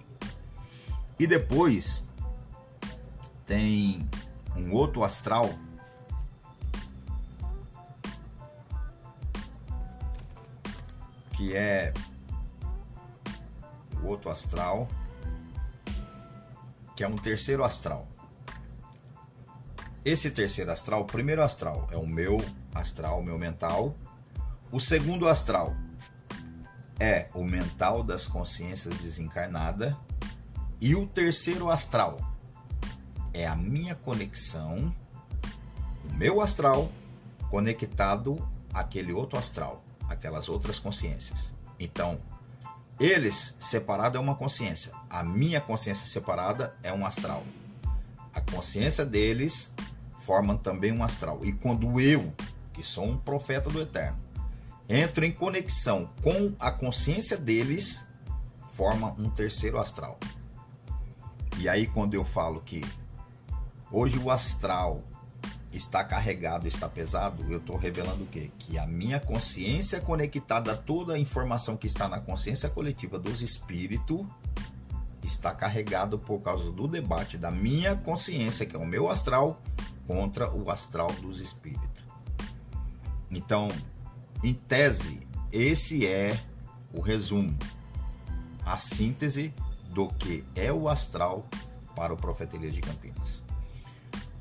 E 1.18 1.26
depois 1.26 2.04
tem 3.46 4.08
um 4.56 4.72
outro 4.72 5.04
astral 5.04 5.50
que 11.32 11.54
é 11.56 11.92
o 14.02 14.06
outro 14.06 14.30
astral 14.30 14.88
que 16.96 17.02
é 17.02 17.08
um 17.08 17.16
terceiro 17.16 17.64
astral. 17.64 18.06
Esse 20.04 20.30
terceiro 20.30 20.70
astral, 20.70 21.00
o 21.00 21.04
primeiro 21.04 21.42
astral 21.42 21.88
é 21.90 21.96
o 21.96 22.06
meu 22.06 22.36
astral, 22.72 23.20
o 23.20 23.24
meu 23.24 23.38
mental. 23.38 23.96
O 24.70 24.78
segundo 24.78 25.28
astral 25.28 25.74
é 27.00 27.28
o 27.34 27.42
mental 27.42 28.04
das 28.04 28.26
consciências 28.26 28.96
desencarnada. 28.98 29.96
E 30.80 30.94
o 30.94 31.06
terceiro 31.06 31.70
astral 31.70 32.33
é 33.34 33.46
a 33.46 33.56
minha 33.56 33.96
conexão, 33.96 34.94
o 36.08 36.14
meu 36.14 36.40
astral 36.40 36.90
conectado 37.50 38.38
àquele 38.72 39.12
outro 39.12 39.38
astral, 39.38 39.84
aquelas 40.08 40.48
outras 40.48 40.78
consciências. 40.78 41.52
Então, 41.78 42.20
eles 42.98 43.54
separado 43.58 44.16
é 44.16 44.20
uma 44.20 44.36
consciência. 44.36 44.92
A 45.10 45.24
minha 45.24 45.60
consciência 45.60 46.06
separada 46.06 46.76
é 46.82 46.92
um 46.92 47.04
astral. 47.04 47.42
A 48.32 48.40
consciência 48.40 49.04
deles 49.04 49.74
forma 50.20 50.56
também 50.56 50.92
um 50.92 51.02
astral. 51.02 51.44
E 51.44 51.52
quando 51.52 52.00
eu, 52.00 52.32
que 52.72 52.82
sou 52.82 53.04
um 53.04 53.16
profeta 53.16 53.68
do 53.68 53.80
eterno, 53.80 54.18
entro 54.88 55.24
em 55.24 55.32
conexão 55.32 56.08
com 56.22 56.54
a 56.58 56.70
consciência 56.70 57.36
deles, 57.36 58.04
forma 58.74 59.14
um 59.18 59.28
terceiro 59.28 59.78
astral. 59.78 60.18
E 61.58 61.68
aí 61.68 61.86
quando 61.86 62.14
eu 62.14 62.24
falo 62.24 62.60
que 62.60 62.80
hoje 63.94 64.18
o 64.18 64.28
astral 64.28 65.04
está 65.72 66.02
carregado, 66.02 66.66
está 66.66 66.88
pesado, 66.88 67.44
eu 67.48 67.58
estou 67.58 67.76
revelando 67.76 68.24
o 68.24 68.26
quê? 68.26 68.50
Que 68.58 68.76
a 68.76 68.86
minha 68.86 69.20
consciência 69.20 70.00
conectada 70.00 70.72
a 70.72 70.76
toda 70.76 71.14
a 71.14 71.18
informação 71.18 71.76
que 71.76 71.86
está 71.86 72.08
na 72.08 72.20
consciência 72.20 72.68
coletiva 72.68 73.18
dos 73.18 73.40
espíritos 73.40 74.26
está 75.22 75.54
carregado 75.54 76.18
por 76.18 76.40
causa 76.40 76.70
do 76.70 76.88
debate 76.88 77.38
da 77.38 77.50
minha 77.50 77.96
consciência, 77.96 78.66
que 78.66 78.76
é 78.76 78.78
o 78.78 78.84
meu 78.84 79.08
astral, 79.08 79.62
contra 80.06 80.52
o 80.52 80.70
astral 80.70 81.10
dos 81.22 81.40
espíritos. 81.40 82.04
Então, 83.30 83.68
em 84.42 84.54
tese, 84.54 85.26
esse 85.52 86.06
é 86.06 86.38
o 86.92 87.00
resumo, 87.00 87.56
a 88.66 88.76
síntese 88.76 89.54
do 89.90 90.08
que 90.08 90.44
é 90.54 90.72
o 90.72 90.88
astral 90.88 91.48
para 91.94 92.12
o 92.12 92.16
profeta 92.16 92.56
Elias 92.56 92.74
de 92.74 92.80
Campinas. 92.80 93.23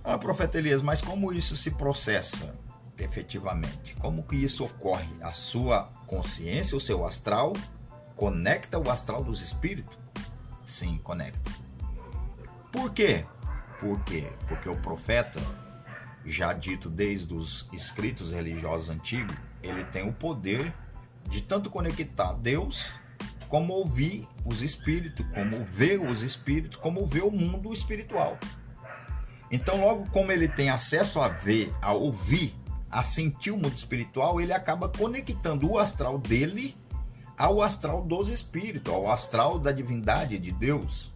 Ah, 0.04 0.18
profeta 0.18 0.58
Elias, 0.58 0.82
mas 0.82 1.02
como 1.02 1.32
isso 1.32 1.56
se 1.56 1.72
processa 1.72 2.54
efetivamente? 2.98 3.96
Como 3.96 4.24
que 4.24 4.36
isso 4.36 4.66
ocorre? 4.66 5.08
A 5.22 5.32
sua 5.32 5.84
consciência, 6.06 6.78
o 6.78 6.82
seu 6.82 7.06
astral, 7.06 7.54
conecta 8.14 8.78
o 8.78 8.92
astral 8.92 9.24
dos 9.24 9.42
espíritos? 9.42 9.98
Sim, 10.66 11.00
conecta. 11.02 11.50
Por 12.70 12.94
quê? 12.94 13.26
Por 13.80 13.98
quê? 14.04 14.30
Porque 14.48 14.68
o 14.68 14.76
profeta, 14.76 15.40
já 16.26 16.52
dito 16.52 16.90
desde 16.90 17.34
os 17.34 17.66
escritos 17.72 18.32
religiosos 18.32 18.90
antigos, 18.90 19.36
ele 19.62 19.86
tem 19.86 20.06
o 20.06 20.12
poder 20.12 20.74
de 21.30 21.42
tanto 21.42 21.70
conectar 21.70 22.34
Deus, 22.34 22.92
como 23.48 23.72
ouvir 23.72 24.28
os 24.44 24.62
espíritos, 24.62 25.26
como 25.34 25.64
ver 25.64 26.02
os 26.02 26.24
espíritos, 26.24 26.78
como 26.78 27.08
ver 27.08 27.24
o 27.24 27.32
mundo 27.32 27.74
espiritual. 27.74 28.38
Então, 29.54 29.80
logo 29.82 30.08
como 30.08 30.32
ele 30.32 30.48
tem 30.48 30.72
acesso 30.72 31.22
a 31.22 31.28
ver, 31.28 31.72
a 31.80 31.94
ouvir, 31.94 32.56
a 32.90 33.04
sentir 33.04 33.52
o 33.52 33.56
mundo 33.56 33.78
espiritual, 33.78 34.42
ele 34.42 34.52
acaba 34.52 34.90
conectando 34.90 35.70
o 35.70 35.78
astral 35.78 36.18
dele 36.18 36.76
ao 37.38 37.62
astral 37.62 38.02
dos 38.02 38.30
espíritos, 38.30 38.92
ao 38.92 39.12
astral 39.12 39.60
da 39.60 39.72
divindade 39.72 40.40
de 40.40 40.52
Deus. 40.52 41.14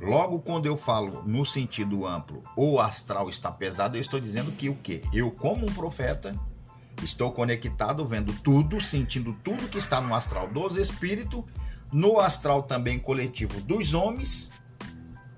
Logo, 0.00 0.40
quando 0.40 0.66
eu 0.66 0.76
falo 0.76 1.22
no 1.24 1.46
sentido 1.46 2.04
amplo, 2.04 2.42
o 2.56 2.80
astral 2.80 3.28
está 3.28 3.52
pesado, 3.52 3.96
eu 3.96 4.00
estou 4.00 4.18
dizendo 4.18 4.50
que 4.50 4.68
o 4.68 4.74
quê? 4.74 5.00
Eu, 5.12 5.30
como 5.30 5.64
um 5.64 5.72
profeta, 5.72 6.34
estou 7.04 7.30
conectado, 7.30 8.04
vendo 8.04 8.32
tudo, 8.32 8.80
sentindo 8.80 9.32
tudo 9.44 9.68
que 9.68 9.78
está 9.78 10.00
no 10.00 10.12
astral 10.12 10.48
dos 10.48 10.76
espíritos, 10.76 11.44
no 11.92 12.18
astral 12.18 12.64
também 12.64 12.98
coletivo 12.98 13.60
dos 13.60 13.94
homens 13.94 14.50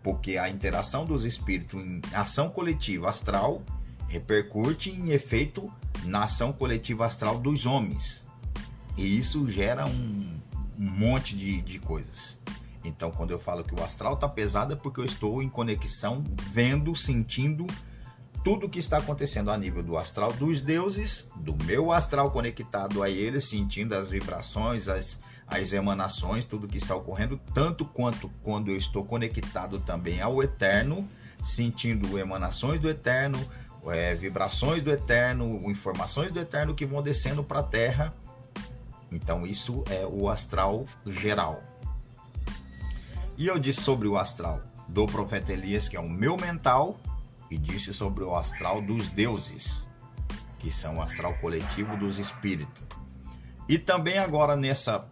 porque 0.04 0.36
a 0.36 0.50
interação 0.50 1.06
dos 1.06 1.24
espíritos 1.24 1.82
em 1.82 2.02
ação 2.12 2.50
coletiva 2.50 3.08
astral 3.08 3.62
repercute 4.06 4.90
em 4.90 5.10
efeito 5.10 5.72
na 6.04 6.24
ação 6.24 6.52
coletiva 6.52 7.06
astral 7.06 7.38
dos 7.38 7.64
homens. 7.64 8.22
E 8.98 9.18
isso 9.18 9.48
gera 9.48 9.86
um, 9.86 10.40
um 10.78 10.90
monte 10.90 11.34
de, 11.34 11.62
de 11.62 11.78
coisas. 11.78 12.38
Então, 12.84 13.10
quando 13.10 13.30
eu 13.30 13.38
falo 13.38 13.64
que 13.64 13.74
o 13.74 13.82
astral 13.82 14.12
está 14.12 14.28
pesado, 14.28 14.74
é 14.74 14.76
porque 14.76 15.00
eu 15.00 15.06
estou 15.06 15.42
em 15.42 15.48
conexão, 15.48 16.22
vendo, 16.52 16.94
sentindo 16.94 17.66
tudo 18.44 18.66
o 18.66 18.68
que 18.68 18.78
está 18.78 18.98
acontecendo 18.98 19.50
a 19.50 19.56
nível 19.56 19.82
do 19.82 19.96
astral 19.96 20.34
dos 20.34 20.60
deuses, 20.60 21.26
do 21.34 21.56
meu 21.64 21.90
astral 21.90 22.30
conectado 22.30 23.02
a 23.02 23.08
eles, 23.08 23.46
sentindo 23.46 23.94
as 23.94 24.10
vibrações, 24.10 24.86
as, 24.86 25.18
as 25.54 25.72
emanações, 25.72 26.44
tudo 26.44 26.68
que 26.68 26.76
está 26.76 26.94
ocorrendo, 26.94 27.40
tanto 27.52 27.84
quanto 27.84 28.28
quando 28.42 28.70
eu 28.70 28.76
estou 28.76 29.04
conectado 29.04 29.78
também 29.80 30.20
ao 30.20 30.42
eterno, 30.42 31.08
sentindo 31.42 32.18
emanações 32.18 32.80
do 32.80 32.88
eterno, 32.88 33.38
é, 33.86 34.14
vibrações 34.14 34.82
do 34.82 34.90
eterno, 34.90 35.70
informações 35.70 36.32
do 36.32 36.40
eterno 36.40 36.74
que 36.74 36.86
vão 36.86 37.02
descendo 37.02 37.44
para 37.44 37.60
a 37.60 37.62
terra. 37.62 38.14
Então, 39.12 39.46
isso 39.46 39.84
é 39.90 40.04
o 40.06 40.28
astral 40.28 40.84
geral. 41.06 41.62
E 43.36 43.46
eu 43.46 43.58
disse 43.58 43.80
sobre 43.80 44.08
o 44.08 44.16
astral 44.16 44.60
do 44.88 45.06
profeta 45.06 45.52
Elias, 45.52 45.88
que 45.88 45.96
é 45.96 46.00
o 46.00 46.08
meu 46.08 46.36
mental, 46.36 46.98
e 47.50 47.58
disse 47.58 47.92
sobre 47.92 48.24
o 48.24 48.34
astral 48.34 48.80
dos 48.80 49.08
deuses, 49.08 49.84
que 50.58 50.70
são 50.70 50.98
o 50.98 51.02
astral 51.02 51.34
coletivo 51.34 51.96
dos 51.96 52.18
espíritos. 52.18 52.82
E 53.68 53.78
também 53.78 54.18
agora 54.18 54.56
nessa 54.56 55.06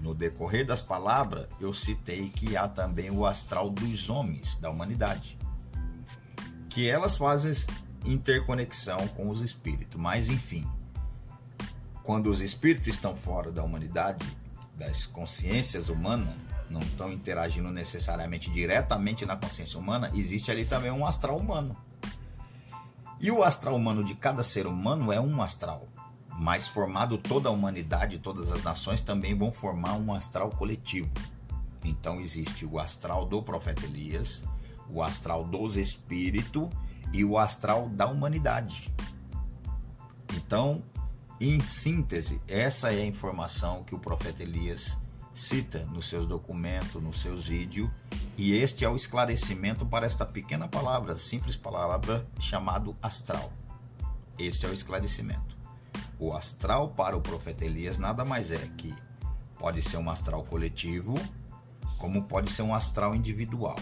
no 0.00 0.14
decorrer 0.14 0.64
das 0.64 0.80
palavras, 0.80 1.46
eu 1.60 1.74
citei 1.74 2.28
que 2.28 2.56
há 2.56 2.68
também 2.68 3.10
o 3.10 3.26
astral 3.26 3.68
dos 3.70 4.08
homens 4.08 4.56
da 4.56 4.70
humanidade, 4.70 5.38
que 6.68 6.88
elas 6.88 7.16
fazem 7.16 7.52
interconexão 8.04 9.08
com 9.08 9.28
os 9.28 9.40
espíritos, 9.42 10.00
mas 10.00 10.28
enfim, 10.28 10.66
quando 12.02 12.30
os 12.30 12.40
espíritos 12.40 12.88
estão 12.88 13.16
fora 13.16 13.50
da 13.50 13.62
humanidade, 13.62 14.24
das 14.76 15.04
consciências 15.04 15.88
humanas, 15.88 16.34
não 16.70 16.80
estão 16.80 17.12
interagindo 17.12 17.70
necessariamente 17.70 18.50
diretamente 18.50 19.26
na 19.26 19.36
consciência 19.36 19.78
humana, 19.78 20.10
existe 20.14 20.50
ali 20.50 20.64
também 20.64 20.90
um 20.90 21.04
astral 21.04 21.36
humano. 21.36 21.76
E 23.20 23.30
o 23.30 23.42
astral 23.42 23.74
humano 23.74 24.04
de 24.04 24.14
cada 24.14 24.44
ser 24.44 24.66
humano 24.66 25.12
é 25.12 25.20
um 25.20 25.42
astral 25.42 25.88
mas 26.38 26.68
formado 26.68 27.18
toda 27.18 27.48
a 27.48 27.52
humanidade, 27.52 28.20
todas 28.20 28.52
as 28.52 28.62
nações 28.62 29.00
também 29.00 29.36
vão 29.36 29.50
formar 29.50 29.94
um 29.94 30.14
astral 30.14 30.50
coletivo. 30.50 31.10
Então 31.84 32.20
existe 32.20 32.64
o 32.64 32.78
astral 32.78 33.26
do 33.26 33.42
profeta 33.42 33.84
Elias, 33.84 34.44
o 34.88 35.02
astral 35.02 35.44
dos 35.44 35.76
espíritos 35.76 36.68
e 37.12 37.24
o 37.24 37.36
astral 37.36 37.88
da 37.88 38.06
humanidade. 38.06 38.92
Então, 40.36 40.84
em 41.40 41.60
síntese, 41.60 42.40
essa 42.46 42.92
é 42.92 43.02
a 43.02 43.06
informação 43.06 43.82
que 43.82 43.94
o 43.94 43.98
profeta 43.98 44.42
Elias 44.42 44.96
cita 45.34 45.84
nos 45.86 46.08
seus 46.08 46.26
documentos, 46.26 47.02
nos 47.02 47.20
seus 47.20 47.48
vídeos, 47.48 47.90
e 48.36 48.54
este 48.54 48.84
é 48.84 48.88
o 48.88 48.96
esclarecimento 48.96 49.84
para 49.84 50.06
esta 50.06 50.24
pequena 50.24 50.68
palavra, 50.68 51.18
simples 51.18 51.56
palavra 51.56 52.24
chamado 52.38 52.96
astral. 53.02 53.52
Este 54.38 54.66
é 54.66 54.68
o 54.68 54.72
esclarecimento. 54.72 55.57
O 56.18 56.32
astral 56.32 56.88
para 56.88 57.16
o 57.16 57.20
profeta 57.20 57.64
Elias 57.64 57.96
nada 57.96 58.24
mais 58.24 58.50
é 58.50 58.58
que 58.76 58.94
pode 59.58 59.82
ser 59.82 59.98
um 59.98 60.10
astral 60.10 60.42
coletivo, 60.42 61.14
como 61.96 62.24
pode 62.24 62.50
ser 62.50 62.62
um 62.62 62.74
astral 62.74 63.14
individual. 63.14 63.78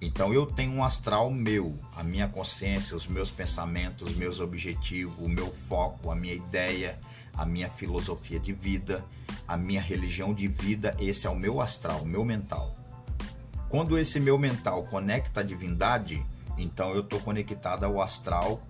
Então 0.00 0.32
eu 0.32 0.46
tenho 0.46 0.72
um 0.72 0.84
astral 0.84 1.30
meu, 1.30 1.78
a 1.96 2.04
minha 2.04 2.28
consciência, 2.28 2.96
os 2.96 3.06
meus 3.06 3.30
pensamentos, 3.30 4.10
os 4.10 4.16
meus 4.16 4.40
objetivos, 4.40 5.18
o 5.18 5.28
meu 5.28 5.50
foco, 5.50 6.10
a 6.10 6.14
minha 6.14 6.34
ideia, 6.34 6.98
a 7.34 7.44
minha 7.44 7.68
filosofia 7.70 8.38
de 8.38 8.52
vida, 8.52 9.04
a 9.48 9.56
minha 9.56 9.80
religião 9.80 10.34
de 10.34 10.46
vida, 10.46 10.94
esse 11.00 11.26
é 11.26 11.30
o 11.30 11.36
meu 11.36 11.60
astral, 11.60 12.02
o 12.02 12.06
meu 12.06 12.24
mental. 12.24 12.76
Quando 13.68 13.98
esse 13.98 14.20
meu 14.20 14.38
mental 14.38 14.84
conecta 14.84 15.40
a 15.40 15.42
divindade, 15.42 16.24
então 16.56 16.90
eu 16.90 17.00
estou 17.00 17.18
conectado 17.20 17.84
ao 17.84 18.00
astral 18.00 18.62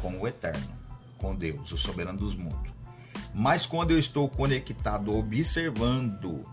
com 0.00 0.20
o 0.20 0.26
eterno, 0.26 0.77
com 1.18 1.34
Deus, 1.34 1.70
o 1.72 1.76
soberano 1.76 2.18
dos 2.18 2.34
mundos. 2.34 2.72
Mas 3.34 3.66
quando 3.66 3.90
eu 3.90 3.98
estou 3.98 4.28
conectado, 4.28 5.14
observando 5.14 6.44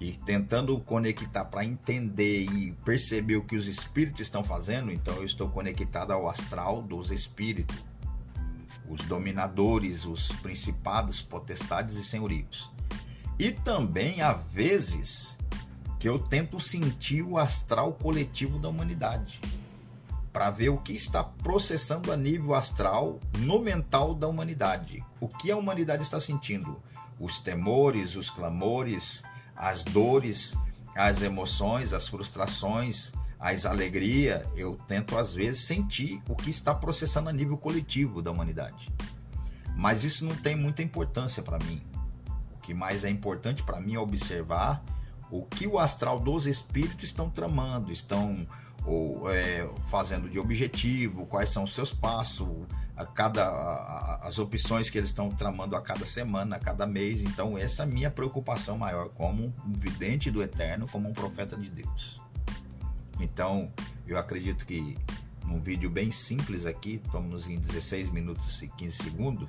e 0.00 0.12
tentando 0.12 0.78
conectar 0.80 1.44
para 1.44 1.64
entender 1.64 2.44
e 2.44 2.72
perceber 2.84 3.36
o 3.36 3.44
que 3.44 3.56
os 3.56 3.66
espíritos 3.66 4.20
estão 4.20 4.42
fazendo, 4.42 4.92
então 4.92 5.14
eu 5.16 5.24
estou 5.24 5.48
conectado 5.48 6.12
ao 6.12 6.28
astral 6.28 6.82
dos 6.82 7.10
espíritos, 7.10 7.84
os 8.88 9.02
dominadores, 9.02 10.04
os 10.04 10.28
principados, 10.40 11.20
potestades 11.20 11.96
e 11.96 12.04
senhorios. 12.04 12.70
E 13.38 13.52
também, 13.52 14.22
há 14.22 14.32
vezes, 14.32 15.36
que 15.98 16.08
eu 16.08 16.18
tento 16.18 16.58
sentir 16.60 17.22
o 17.22 17.36
astral 17.36 17.92
coletivo 17.92 18.58
da 18.58 18.68
humanidade 18.68 19.40
para 20.32 20.50
ver 20.50 20.68
o 20.68 20.78
que 20.78 20.92
está 20.92 21.24
processando 21.24 22.12
a 22.12 22.16
nível 22.16 22.54
astral 22.54 23.18
no 23.38 23.58
mental 23.58 24.14
da 24.14 24.28
humanidade. 24.28 25.04
O 25.20 25.28
que 25.28 25.50
a 25.50 25.56
humanidade 25.56 26.02
está 26.02 26.20
sentindo? 26.20 26.80
Os 27.18 27.38
temores, 27.38 28.14
os 28.16 28.30
clamores, 28.30 29.22
as 29.56 29.84
dores, 29.84 30.56
as 30.94 31.22
emoções, 31.22 31.92
as 31.92 32.08
frustrações, 32.08 33.12
as 33.38 33.66
alegrias. 33.66 34.46
Eu 34.56 34.78
tento 34.86 35.16
às 35.16 35.32
vezes 35.32 35.64
sentir 35.64 36.22
o 36.28 36.34
que 36.34 36.50
está 36.50 36.74
processando 36.74 37.28
a 37.28 37.32
nível 37.32 37.56
coletivo 37.56 38.22
da 38.22 38.30
humanidade. 38.30 38.92
Mas 39.76 40.04
isso 40.04 40.24
não 40.24 40.34
tem 40.34 40.56
muita 40.56 40.82
importância 40.82 41.42
para 41.42 41.58
mim. 41.58 41.80
O 42.56 42.60
que 42.60 42.74
mais 42.74 43.04
é 43.04 43.08
importante 43.08 43.62
para 43.62 43.80
mim 43.80 43.94
é 43.94 43.98
observar 43.98 44.84
o 45.30 45.44
que 45.44 45.66
o 45.66 45.78
astral 45.78 46.18
dos 46.18 46.46
espíritos 46.46 47.04
estão 47.04 47.28
tramando, 47.28 47.92
estão 47.92 48.46
ou 48.88 49.30
é, 49.30 49.68
fazendo 49.86 50.30
de 50.30 50.38
objetivo, 50.38 51.26
quais 51.26 51.50
são 51.50 51.64
os 51.64 51.74
seus 51.74 51.92
passos, 51.92 52.48
a 52.96 53.04
cada 53.04 53.46
a, 53.46 54.26
as 54.26 54.38
opções 54.38 54.88
que 54.88 54.96
eles 54.96 55.10
estão 55.10 55.28
tramando 55.28 55.76
a 55.76 55.82
cada 55.82 56.06
semana, 56.06 56.56
a 56.56 56.58
cada 56.58 56.86
mês. 56.86 57.22
Então 57.22 57.58
essa 57.58 57.82
é 57.82 57.84
a 57.84 57.86
minha 57.86 58.10
preocupação 58.10 58.78
maior 58.78 59.10
como 59.10 59.52
um 59.66 59.72
vidente 59.72 60.30
do 60.30 60.42
eterno, 60.42 60.88
como 60.88 61.06
um 61.06 61.12
profeta 61.12 61.54
de 61.54 61.68
Deus. 61.68 62.18
Então, 63.20 63.70
eu 64.06 64.16
acredito 64.16 64.64
que 64.64 64.96
num 65.44 65.60
vídeo 65.60 65.90
bem 65.90 66.10
simples 66.10 66.64
aqui, 66.64 67.00
estamos 67.04 67.46
em 67.46 67.56
16 67.56 68.10
minutos 68.10 68.62
e 68.62 68.68
15 68.68 68.96
segundos, 68.96 69.48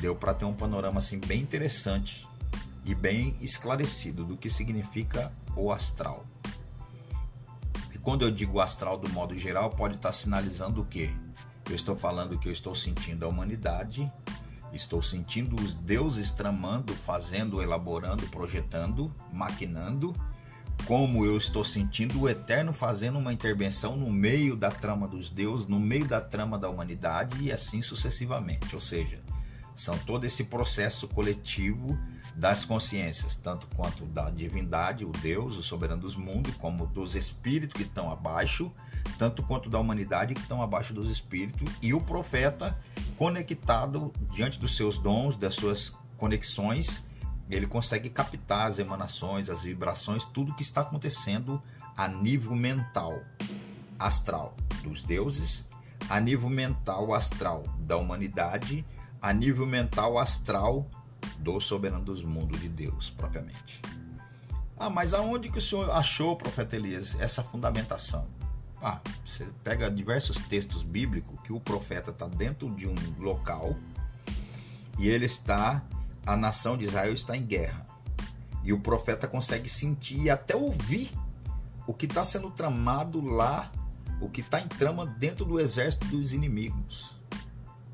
deu 0.00 0.16
para 0.16 0.34
ter 0.34 0.44
um 0.44 0.54
panorama 0.54 0.98
assim 0.98 1.20
bem 1.20 1.40
interessante 1.40 2.26
e 2.84 2.94
bem 2.94 3.36
esclarecido 3.40 4.24
do 4.24 4.36
que 4.36 4.48
significa 4.50 5.30
o 5.54 5.70
astral 5.70 6.24
quando 8.02 8.22
eu 8.22 8.30
digo 8.30 8.60
astral 8.60 8.98
do 8.98 9.08
modo 9.10 9.34
geral, 9.34 9.70
pode 9.70 9.96
estar 9.96 10.12
sinalizando 10.12 10.80
o 10.80 10.84
quê? 10.84 11.10
Eu 11.68 11.76
estou 11.76 11.94
falando 11.94 12.38
que 12.38 12.48
eu 12.48 12.52
estou 12.52 12.74
sentindo 12.74 13.24
a 13.24 13.28
humanidade, 13.28 14.10
estou 14.72 15.02
sentindo 15.02 15.56
os 15.60 15.74
deuses 15.74 16.30
tramando, 16.30 16.94
fazendo, 16.94 17.62
elaborando, 17.62 18.26
projetando, 18.28 19.14
maquinando, 19.32 20.14
como 20.86 21.24
eu 21.24 21.36
estou 21.36 21.62
sentindo 21.62 22.22
o 22.22 22.28
Eterno 22.28 22.72
fazendo 22.72 23.18
uma 23.18 23.32
intervenção 23.32 23.96
no 23.96 24.10
meio 24.10 24.56
da 24.56 24.70
trama 24.70 25.06
dos 25.06 25.28
deuses, 25.30 25.66
no 25.66 25.78
meio 25.78 26.06
da 26.06 26.20
trama 26.20 26.58
da 26.58 26.68
humanidade 26.68 27.42
e 27.42 27.52
assim 27.52 27.82
sucessivamente. 27.82 28.74
Ou 28.74 28.80
seja, 28.80 29.20
são 29.74 29.96
todo 29.98 30.24
esse 30.24 30.44
processo 30.44 31.08
coletivo 31.08 31.98
das 32.34 32.64
consciências, 32.64 33.34
tanto 33.34 33.66
quanto 33.74 34.04
da 34.06 34.30
divindade, 34.30 35.04
o 35.04 35.10
Deus, 35.10 35.58
o 35.58 35.62
soberano 35.62 36.02
dos 36.02 36.16
mundos, 36.16 36.54
como 36.54 36.86
dos 36.86 37.14
espíritos 37.14 37.74
que 37.74 37.86
estão 37.86 38.10
abaixo, 38.10 38.70
tanto 39.18 39.42
quanto 39.42 39.68
da 39.68 39.78
humanidade 39.78 40.34
que 40.34 40.40
estão 40.40 40.62
abaixo 40.62 40.94
dos 40.94 41.10
espíritos, 41.10 41.70
e 41.82 41.92
o 41.92 42.00
profeta 42.00 42.78
conectado 43.16 44.12
diante 44.32 44.58
dos 44.58 44.76
seus 44.76 44.98
dons, 44.98 45.36
das 45.36 45.54
suas 45.54 45.92
conexões, 46.16 47.04
ele 47.50 47.66
consegue 47.66 48.08
captar 48.08 48.68
as 48.68 48.78
emanações, 48.78 49.48
as 49.48 49.62
vibrações, 49.62 50.24
tudo 50.24 50.54
que 50.54 50.62
está 50.62 50.82
acontecendo 50.82 51.60
a 51.96 52.06
nível 52.06 52.54
mental, 52.54 53.20
astral 53.98 54.54
dos 54.82 55.02
deuses, 55.02 55.66
a 56.08 56.18
nível 56.20 56.48
mental 56.48 57.12
astral 57.12 57.64
da 57.80 57.96
humanidade, 57.96 58.84
a 59.20 59.32
nível 59.32 59.66
mental 59.66 60.18
astral 60.18 60.88
do 61.38 61.60
soberano 61.60 62.04
dos 62.04 62.22
mundos 62.22 62.60
de 62.60 62.68
Deus, 62.68 63.10
propriamente. 63.10 63.80
Ah, 64.76 64.88
mas 64.88 65.12
aonde 65.12 65.50
que 65.50 65.58
o 65.58 65.60
senhor 65.60 65.90
achou, 65.90 66.36
profeta 66.36 66.76
Elias, 66.76 67.14
essa 67.20 67.42
fundamentação? 67.42 68.26
Ah, 68.82 68.98
você 69.26 69.46
pega 69.62 69.90
diversos 69.90 70.38
textos 70.38 70.82
bíblicos 70.82 71.38
que 71.40 71.52
o 71.52 71.60
profeta 71.60 72.10
está 72.10 72.26
dentro 72.26 72.74
de 72.74 72.88
um 72.88 72.94
local 73.18 73.76
e 74.98 75.08
ele 75.08 75.26
está, 75.26 75.82
a 76.26 76.36
nação 76.36 76.78
de 76.78 76.86
Israel 76.86 77.12
está 77.12 77.36
em 77.36 77.44
guerra. 77.44 77.86
E 78.62 78.72
o 78.72 78.80
profeta 78.80 79.28
consegue 79.28 79.68
sentir 79.68 80.22
e 80.22 80.30
até 80.30 80.56
ouvir 80.56 81.10
o 81.86 81.92
que 81.92 82.06
está 82.06 82.24
sendo 82.24 82.50
tramado 82.50 83.20
lá, 83.20 83.70
o 84.20 84.28
que 84.28 84.40
está 84.40 84.60
em 84.60 84.68
trama 84.68 85.06
dentro 85.06 85.44
do 85.44 85.58
exército 85.58 86.06
dos 86.06 86.32
inimigos. 86.32 87.19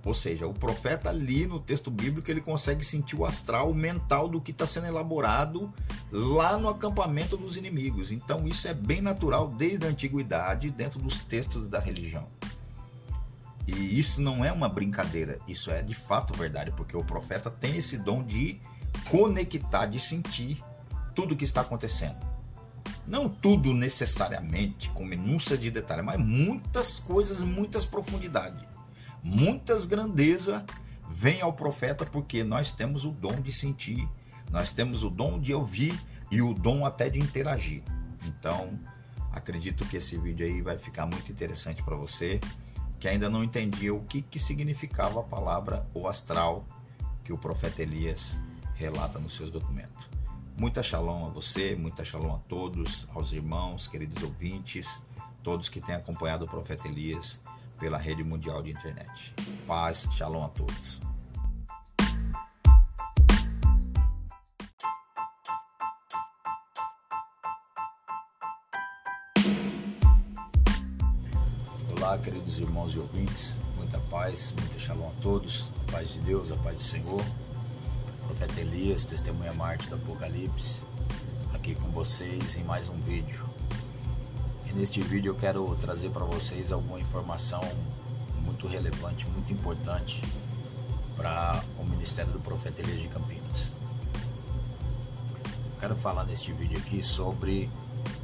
Ou 0.06 0.14
seja, 0.14 0.46
o 0.46 0.54
profeta 0.54 1.08
ali 1.08 1.48
no 1.48 1.58
texto 1.58 1.90
bíblico 1.90 2.30
ele 2.30 2.40
consegue 2.40 2.84
sentir 2.84 3.16
o 3.16 3.26
astral, 3.26 3.72
o 3.72 3.74
mental 3.74 4.28
do 4.28 4.40
que 4.40 4.52
está 4.52 4.64
sendo 4.64 4.86
elaborado 4.86 5.74
lá 6.12 6.56
no 6.56 6.68
acampamento 6.68 7.36
dos 7.36 7.56
inimigos. 7.56 8.12
Então 8.12 8.46
isso 8.46 8.68
é 8.68 8.72
bem 8.72 9.02
natural 9.02 9.48
desde 9.48 9.84
a 9.84 9.88
antiguidade 9.88 10.70
dentro 10.70 11.00
dos 11.00 11.18
textos 11.22 11.66
da 11.66 11.80
religião. 11.80 12.24
E 13.66 13.98
isso 13.98 14.20
não 14.20 14.44
é 14.44 14.52
uma 14.52 14.68
brincadeira, 14.68 15.40
isso 15.48 15.72
é 15.72 15.82
de 15.82 15.94
fato 15.94 16.32
verdade, 16.38 16.70
porque 16.70 16.96
o 16.96 17.02
profeta 17.02 17.50
tem 17.50 17.76
esse 17.76 17.98
dom 17.98 18.22
de 18.22 18.60
conectar, 19.10 19.86
de 19.86 19.98
sentir 19.98 20.62
tudo 21.16 21.34
o 21.34 21.36
que 21.36 21.42
está 21.42 21.62
acontecendo. 21.62 22.24
Não 23.08 23.28
tudo 23.28 23.74
necessariamente 23.74 24.88
com 24.90 25.04
minúcia 25.04 25.58
de 25.58 25.68
detalhe, 25.68 26.02
mas 26.02 26.16
muitas 26.16 27.00
coisas, 27.00 27.42
muitas 27.42 27.84
profundidades 27.84 28.75
muitas 29.26 29.86
grandezas 29.86 30.62
vêm 31.10 31.40
ao 31.40 31.52
profeta 31.52 32.06
porque 32.06 32.44
nós 32.44 32.70
temos 32.70 33.04
o 33.04 33.10
dom 33.10 33.40
de 33.40 33.52
sentir, 33.52 34.08
nós 34.52 34.70
temos 34.70 35.02
o 35.02 35.10
dom 35.10 35.40
de 35.40 35.52
ouvir 35.52 35.98
e 36.30 36.40
o 36.40 36.54
dom 36.54 36.86
até 36.86 37.10
de 37.10 37.18
interagir. 37.18 37.82
Então, 38.24 38.78
acredito 39.32 39.84
que 39.86 39.96
esse 39.96 40.16
vídeo 40.16 40.46
aí 40.46 40.62
vai 40.62 40.78
ficar 40.78 41.06
muito 41.06 41.30
interessante 41.30 41.82
para 41.82 41.96
você 41.96 42.38
que 43.00 43.08
ainda 43.08 43.28
não 43.28 43.42
entendia 43.42 43.92
o 43.92 44.04
que, 44.04 44.22
que 44.22 44.38
significava 44.38 45.20
a 45.20 45.24
palavra 45.24 45.86
o 45.92 46.06
astral 46.06 46.64
que 47.24 47.32
o 47.32 47.38
profeta 47.38 47.82
Elias 47.82 48.38
relata 48.74 49.18
nos 49.18 49.36
seus 49.36 49.50
documentos. 49.50 50.08
Muita 50.56 50.82
shalom 50.82 51.26
a 51.26 51.28
você, 51.28 51.74
muita 51.74 52.04
shalom 52.04 52.34
a 52.34 52.38
todos, 52.48 53.06
aos 53.12 53.32
irmãos, 53.32 53.88
queridos 53.88 54.22
ouvintes, 54.22 55.02
todos 55.42 55.68
que 55.68 55.80
têm 55.80 55.96
acompanhado 55.96 56.44
o 56.44 56.48
profeta 56.48 56.86
Elias 56.86 57.40
pela 57.78 57.98
rede 57.98 58.24
mundial 58.24 58.62
de 58.62 58.70
internet. 58.70 59.34
Paz, 59.66 60.06
shalom 60.12 60.44
a 60.44 60.48
todos. 60.48 61.00
Olá, 71.96 72.18
queridos 72.18 72.58
irmãos 72.58 72.94
e 72.94 72.98
ouvintes, 72.98 73.56
muita 73.76 73.98
paz, 74.10 74.54
muita 74.58 74.78
shalom 74.78 75.08
a 75.08 75.22
todos, 75.22 75.70
a 75.88 75.92
paz 75.92 76.08
de 76.08 76.20
Deus, 76.20 76.52
a 76.52 76.56
paz 76.56 76.76
do 76.76 76.82
Senhor. 76.82 77.22
Profeta 78.26 78.60
Elias, 78.60 79.04
testemunha 79.04 79.52
Marte 79.52 79.88
do 79.88 79.96
Apocalipse, 79.96 80.82
aqui 81.54 81.74
com 81.74 81.88
vocês 81.90 82.56
em 82.56 82.64
mais 82.64 82.88
um 82.88 83.00
vídeo 83.02 83.45
Neste 84.76 85.00
vídeo 85.00 85.30
eu 85.30 85.34
quero 85.34 85.74
trazer 85.76 86.10
para 86.10 86.26
vocês 86.26 86.70
alguma 86.70 87.00
informação 87.00 87.62
muito 88.44 88.68
relevante, 88.68 89.26
muito 89.28 89.50
importante 89.50 90.22
para 91.16 91.64
o 91.78 91.84
Ministério 91.84 92.30
do 92.30 92.38
Profeta 92.38 92.82
Elias 92.82 93.00
de 93.00 93.08
Campinas. 93.08 93.72
Eu 95.70 95.80
quero 95.80 95.96
falar 95.96 96.24
neste 96.24 96.52
vídeo 96.52 96.76
aqui 96.76 97.02
sobre 97.02 97.70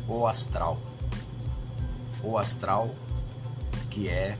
o 0.06 0.26
astral. 0.26 0.78
O 2.22 2.36
astral 2.36 2.94
que 3.88 4.10
é 4.10 4.36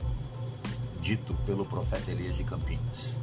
dito 1.01 1.33
pelo 1.47 1.65
profeta 1.65 2.11
Elias 2.11 2.37
de 2.37 2.43
Campinas. 2.43 3.17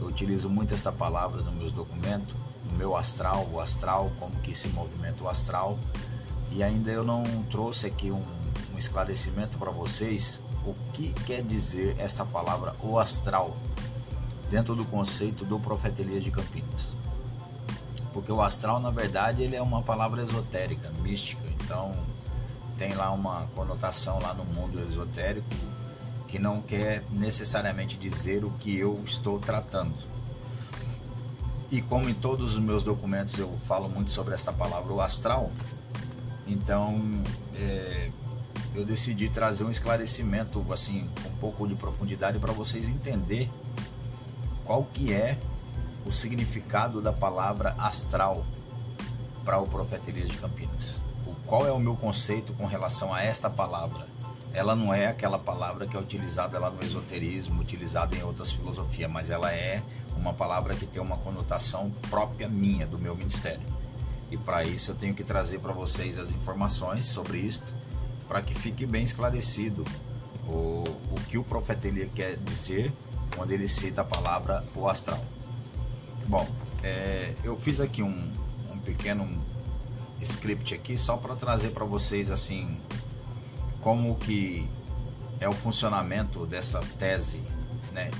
Eu 0.00 0.06
utilizo 0.06 0.48
muito 0.48 0.72
esta 0.72 0.92
palavra 0.92 1.42
nos 1.42 1.54
meus 1.54 1.72
documentos, 1.72 2.36
no 2.70 2.78
meu 2.78 2.96
astral, 2.96 3.48
o 3.52 3.58
astral, 3.58 4.12
como 4.20 4.36
que 4.36 4.54
se 4.54 4.68
movimenta 4.68 5.24
o 5.24 5.28
astral 5.28 5.76
e 6.50 6.62
ainda 6.62 6.90
eu 6.90 7.04
não 7.04 7.22
trouxe 7.50 7.86
aqui 7.86 8.10
um, 8.10 8.22
um 8.74 8.78
esclarecimento 8.78 9.56
para 9.58 9.70
vocês 9.70 10.40
o 10.64 10.74
que 10.92 11.12
quer 11.24 11.42
dizer 11.42 11.96
esta 11.98 12.24
palavra 12.24 12.74
o 12.82 12.98
astral 12.98 13.56
dentro 14.50 14.74
do 14.74 14.84
conceito 14.84 15.44
do 15.44 15.58
profeta 15.58 16.02
Elias 16.02 16.22
de 16.22 16.30
Campinas. 16.30 16.96
Porque 18.12 18.32
o 18.32 18.42
astral, 18.42 18.80
na 18.80 18.90
verdade, 18.90 19.42
ele 19.42 19.54
é 19.54 19.62
uma 19.62 19.82
palavra 19.82 20.22
esotérica, 20.22 20.90
mística. 21.00 21.42
Então, 21.62 21.94
tem 22.76 22.92
lá 22.94 23.12
uma 23.12 23.46
conotação 23.54 24.18
lá 24.20 24.34
no 24.34 24.44
mundo 24.44 24.80
esotérico 24.90 25.46
que 26.26 26.38
não 26.38 26.60
quer 26.60 27.04
necessariamente 27.10 27.96
dizer 27.96 28.44
o 28.44 28.50
que 28.52 28.76
eu 28.76 29.00
estou 29.04 29.38
tratando. 29.38 29.94
E 31.70 31.80
como 31.80 32.08
em 32.08 32.14
todos 32.14 32.54
os 32.54 32.60
meus 32.60 32.82
documentos 32.82 33.38
eu 33.38 33.56
falo 33.66 33.88
muito 33.88 34.10
sobre 34.10 34.34
esta 34.34 34.52
palavra, 34.52 34.92
o 34.92 35.00
astral, 35.00 35.52
então 36.52 37.22
é, 37.54 38.10
eu 38.74 38.84
decidi 38.84 39.28
trazer 39.28 39.64
um 39.64 39.70
esclarecimento 39.70 40.64
assim 40.72 41.08
um 41.26 41.36
pouco 41.36 41.66
de 41.66 41.74
profundidade 41.74 42.38
para 42.38 42.52
vocês 42.52 42.88
entender 42.88 43.50
qual 44.64 44.84
que 44.84 45.12
é 45.12 45.38
o 46.06 46.12
significado 46.12 47.00
da 47.00 47.12
palavra 47.12 47.74
astral 47.78 48.44
para 49.44 49.58
o 49.58 49.66
profeta 49.66 50.10
Elias 50.10 50.28
de 50.28 50.38
Campinas. 50.38 51.02
O, 51.26 51.34
qual 51.46 51.66
é 51.66 51.72
o 51.72 51.78
meu 51.78 51.96
conceito 51.96 52.52
com 52.52 52.66
relação 52.66 53.12
a 53.12 53.22
esta 53.22 53.50
palavra? 53.50 54.06
Ela 54.52 54.74
não 54.74 54.92
é 54.92 55.06
aquela 55.06 55.38
palavra 55.38 55.86
que 55.86 55.96
é 55.96 56.00
utilizada 56.00 56.58
lá 56.58 56.70
no 56.70 56.82
esoterismo, 56.82 57.60
utilizada 57.60 58.16
em 58.16 58.22
outras 58.22 58.50
filosofias, 58.50 59.10
mas 59.10 59.30
ela 59.30 59.52
é 59.52 59.82
uma 60.16 60.34
palavra 60.34 60.74
que 60.74 60.86
tem 60.86 61.00
uma 61.00 61.16
conotação 61.18 61.90
própria 62.10 62.48
minha, 62.48 62.86
do 62.86 62.98
meu 62.98 63.14
ministério. 63.14 63.62
E 64.30 64.36
para 64.36 64.62
isso 64.64 64.92
eu 64.92 64.94
tenho 64.94 65.14
que 65.14 65.24
trazer 65.24 65.58
para 65.58 65.72
vocês 65.72 66.16
as 66.18 66.30
informações 66.30 67.06
sobre 67.06 67.38
isto, 67.38 67.74
para 68.28 68.40
que 68.40 68.54
fique 68.54 68.86
bem 68.86 69.02
esclarecido 69.02 69.84
o, 70.46 70.84
o 71.10 71.20
que 71.28 71.36
o 71.36 71.44
profeta 71.44 71.88
Elias 71.88 72.10
quer 72.14 72.36
dizer 72.36 72.92
quando 73.36 73.50
ele 73.50 73.68
cita 73.68 74.02
a 74.02 74.04
palavra 74.04 74.64
o 74.74 74.88
astral. 74.88 75.24
Bom, 76.26 76.46
é, 76.82 77.34
eu 77.42 77.56
fiz 77.56 77.80
aqui 77.80 78.02
um, 78.02 78.32
um 78.70 78.78
pequeno 78.78 79.26
script 80.22 80.74
aqui 80.74 80.96
só 80.96 81.16
para 81.16 81.34
trazer 81.34 81.70
para 81.70 81.84
vocês 81.84 82.30
assim 82.30 82.78
como 83.80 84.14
que 84.16 84.68
é 85.40 85.48
o 85.48 85.52
funcionamento 85.52 86.44
dessa 86.46 86.80
tese, 86.98 87.40
né, 87.92 88.10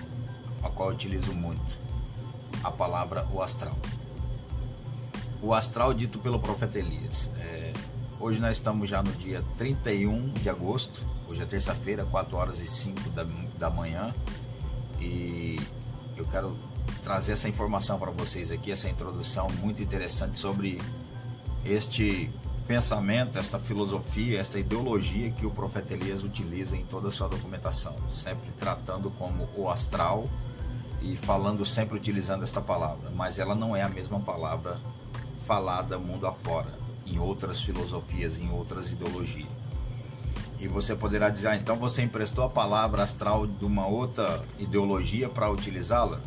a 0.62 0.70
qual 0.70 0.88
eu 0.88 0.94
utilizo 0.94 1.32
muito 1.32 1.78
a 2.64 2.70
palavra 2.70 3.26
o 3.32 3.42
astral. 3.42 3.76
O 5.42 5.54
astral 5.54 5.94
dito 5.94 6.18
pelo 6.18 6.38
profeta 6.38 6.78
Elias. 6.78 7.30
É, 7.38 7.72
hoje 8.18 8.38
nós 8.38 8.58
estamos 8.58 8.90
já 8.90 9.02
no 9.02 9.10
dia 9.12 9.42
31 9.56 10.32
de 10.34 10.50
agosto, 10.50 11.02
hoje 11.26 11.42
é 11.42 11.46
terça-feira, 11.46 12.04
4 12.04 12.36
horas 12.36 12.60
e 12.60 12.66
5 12.66 13.08
da, 13.10 13.24
da 13.58 13.70
manhã, 13.70 14.14
e 15.00 15.56
eu 16.14 16.26
quero 16.26 16.54
trazer 17.02 17.32
essa 17.32 17.48
informação 17.48 17.98
para 17.98 18.10
vocês 18.10 18.50
aqui, 18.50 18.70
essa 18.70 18.90
introdução 18.90 19.46
muito 19.62 19.82
interessante 19.82 20.38
sobre 20.38 20.78
este 21.64 22.30
pensamento, 22.66 23.38
esta 23.38 23.58
filosofia, 23.58 24.38
esta 24.38 24.58
ideologia 24.58 25.30
que 25.30 25.46
o 25.46 25.50
profeta 25.50 25.94
Elias 25.94 26.22
utiliza 26.22 26.76
em 26.76 26.84
toda 26.84 27.08
a 27.08 27.10
sua 27.10 27.28
documentação, 27.28 27.96
sempre 28.10 28.50
tratando 28.58 29.10
como 29.12 29.48
o 29.56 29.70
astral 29.70 30.28
e 31.00 31.16
falando 31.16 31.64
sempre 31.64 31.96
utilizando 31.96 32.42
esta 32.42 32.60
palavra, 32.60 33.10
mas 33.16 33.38
ela 33.38 33.54
não 33.54 33.74
é 33.74 33.80
a 33.80 33.88
mesma 33.88 34.20
palavra 34.20 34.78
falada 35.50 35.98
mundo 35.98 36.28
afora, 36.28 36.72
em 37.04 37.18
outras 37.18 37.60
filosofias, 37.60 38.38
em 38.38 38.52
outras 38.52 38.92
ideologias. 38.92 39.48
E 40.60 40.68
você 40.68 40.94
poderá 40.94 41.28
dizer, 41.28 41.48
ah, 41.48 41.56
então 41.56 41.74
você 41.74 42.02
emprestou 42.02 42.44
a 42.44 42.48
palavra 42.48 43.02
astral 43.02 43.48
de 43.48 43.64
uma 43.64 43.84
outra 43.84 44.44
ideologia 44.60 45.28
para 45.28 45.50
utilizá-la? 45.50 46.20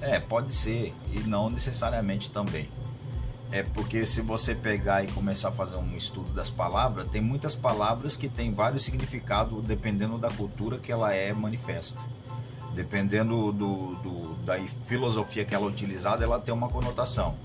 É, 0.00 0.18
pode 0.18 0.54
ser, 0.54 0.94
e 1.12 1.20
não 1.26 1.50
necessariamente 1.50 2.30
também. 2.30 2.70
É 3.52 3.62
porque 3.62 4.06
se 4.06 4.22
você 4.22 4.54
pegar 4.54 5.04
e 5.04 5.08
começar 5.08 5.50
a 5.50 5.52
fazer 5.52 5.76
um 5.76 5.94
estudo 5.94 6.32
das 6.32 6.48
palavras, 6.48 7.06
tem 7.08 7.20
muitas 7.20 7.54
palavras 7.54 8.16
que 8.16 8.30
têm 8.30 8.54
vários 8.54 8.82
significados 8.82 9.62
dependendo 9.62 10.16
da 10.16 10.30
cultura 10.30 10.78
que 10.78 10.90
ela 10.90 11.12
é 11.12 11.34
manifesta. 11.34 12.00
Dependendo 12.72 13.52
do, 13.52 13.94
do, 13.96 14.34
da 14.46 14.58
filosofia 14.86 15.44
que 15.44 15.54
ela 15.54 15.66
é 15.66 15.68
utilizada, 15.68 16.24
ela 16.24 16.40
tem 16.40 16.54
uma 16.54 16.70
conotação. 16.70 17.36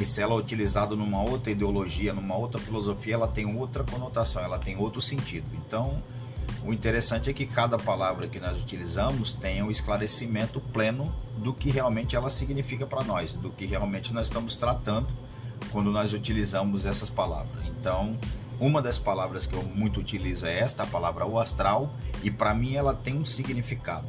E 0.00 0.04
se 0.04 0.20
ela 0.20 0.32
é 0.32 0.36
utilizada 0.36 0.96
numa 0.96 1.22
outra 1.22 1.52
ideologia, 1.52 2.12
numa 2.12 2.36
outra 2.36 2.60
filosofia, 2.60 3.14
ela 3.14 3.28
tem 3.28 3.56
outra 3.56 3.84
conotação, 3.84 4.42
ela 4.42 4.58
tem 4.58 4.76
outro 4.76 5.00
sentido. 5.00 5.46
Então, 5.54 6.02
o 6.64 6.72
interessante 6.72 7.28
é 7.28 7.32
que 7.32 7.44
cada 7.44 7.76
palavra 7.76 8.28
que 8.28 8.38
nós 8.40 8.60
utilizamos 8.60 9.32
tenha 9.32 9.64
um 9.64 9.70
esclarecimento 9.70 10.60
pleno 10.60 11.12
do 11.36 11.52
que 11.52 11.70
realmente 11.70 12.14
ela 12.16 12.30
significa 12.30 12.86
para 12.86 13.04
nós, 13.04 13.32
do 13.32 13.50
que 13.50 13.66
realmente 13.66 14.12
nós 14.12 14.28
estamos 14.28 14.56
tratando 14.56 15.08
quando 15.70 15.90
nós 15.90 16.12
utilizamos 16.12 16.86
essas 16.86 17.10
palavras. 17.10 17.64
Então, 17.66 18.16
uma 18.60 18.80
das 18.80 18.98
palavras 18.98 19.44
que 19.46 19.54
eu 19.54 19.62
muito 19.62 19.98
utilizo 19.98 20.46
é 20.46 20.60
esta, 20.60 20.84
a 20.84 20.86
palavra 20.86 21.26
o 21.26 21.38
astral, 21.38 21.92
e 22.22 22.30
para 22.30 22.54
mim 22.54 22.74
ela 22.74 22.94
tem 22.94 23.18
um 23.18 23.24
significado. 23.24 24.06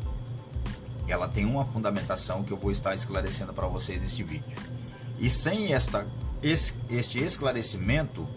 Ela 1.08 1.28
tem 1.28 1.46
uma 1.46 1.66
fundamentação 1.66 2.44
que 2.44 2.52
eu 2.52 2.58
vou 2.58 2.72
estar 2.72 2.94
esclarecendo 2.94 3.52
para 3.52 3.68
vocês 3.68 4.02
neste 4.02 4.24
vídeo. 4.24 4.56
E 5.20 5.30
sem 5.30 5.74
esta, 5.74 6.08
este 6.42 7.20
esclarecimento, 7.20 8.28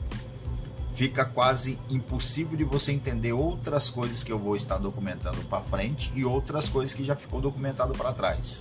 fica 0.97 1.27
quase 1.27 1.79
impossível 1.91 2.57
de 2.57 2.65
você 2.65 2.91
entender 2.91 3.33
outras 3.33 3.91
coisas 3.91 4.25
que 4.25 4.33
eu 4.33 4.39
vou 4.39 4.57
estar 4.57 4.79
documentando 4.79 5.39
para 5.45 5.63
frente 5.63 6.11
e 6.15 6.25
outras 6.25 6.69
coisas 6.69 6.95
que 6.95 7.05
já 7.05 7.15
ficou 7.15 7.41
documentado 7.41 7.93
para 7.93 8.13
trás. 8.13 8.61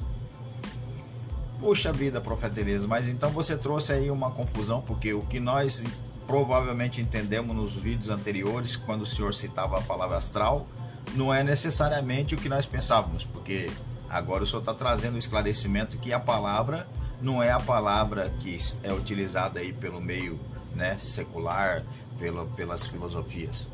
Puxa 1.60 1.94
vida, 1.94 2.20
profeta 2.20 2.60
Elias, 2.60 2.86
mas 2.86 3.08
então 3.08 3.30
você 3.30 3.56
trouxe 3.56 3.94
aí 3.94 4.12
uma 4.12 4.30
confusão, 4.32 4.82
porque 4.82 5.14
o 5.14 5.22
que 5.22 5.40
nós 5.40 5.82
provavelmente 6.28 7.00
entendemos 7.00 7.56
nos 7.56 7.74
vídeos 7.74 8.10
anteriores, 8.10 8.76
quando 8.76 9.04
o 9.04 9.06
senhor 9.06 9.34
citava 9.34 9.78
a 9.78 9.82
palavra 9.82 10.18
astral, 10.18 10.68
não 11.16 11.34
é 11.34 11.44
necessariamente 11.44 12.36
o 12.36 12.38
que 12.38 12.50
nós 12.50 12.66
pensávamos, 12.66 13.24
porque 13.24 13.70
agora 14.10 14.44
o 14.44 14.46
senhor 14.46 14.60
está 14.60 14.74
trazendo 14.74 15.16
o 15.16 15.20
esclarecimento 15.20 15.98
que 15.98 16.12
a 16.12 16.20
palavra 16.20 16.86
não 17.22 17.42
é 17.42 17.52
a 17.52 17.60
palavra 17.60 18.30
que 18.40 18.58
é 18.84 18.94
utilizada 18.94 19.60
aí 19.60 19.74
pelo 19.74 20.02
meio 20.02 20.40
né, 20.74 20.98
secular, 21.00 21.84
pela, 22.18 22.46
pelas 22.46 22.88
filosofias. 22.88 23.68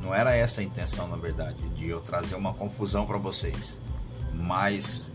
Não 0.00 0.14
era 0.14 0.34
essa 0.34 0.60
a 0.60 0.64
intenção, 0.64 1.08
na 1.08 1.16
verdade, 1.16 1.68
de 1.70 1.88
eu 1.88 2.00
trazer 2.00 2.34
uma 2.34 2.52
confusão 2.52 3.06
para 3.06 3.16
vocês. 3.16 3.78
Mas 4.34 5.10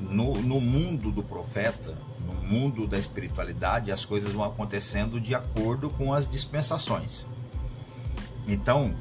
no, 0.00 0.34
no 0.34 0.60
mundo 0.60 1.10
do 1.10 1.22
profeta, 1.22 1.94
no 2.24 2.34
mundo 2.34 2.86
da 2.86 2.98
espiritualidade, 2.98 3.92
as 3.92 4.04
coisas 4.04 4.32
vão 4.32 4.44
acontecendo 4.44 5.20
de 5.20 5.34
acordo 5.34 5.90
com 5.90 6.12
as 6.12 6.28
dispensações. 6.28 7.26
Então, 8.48 8.94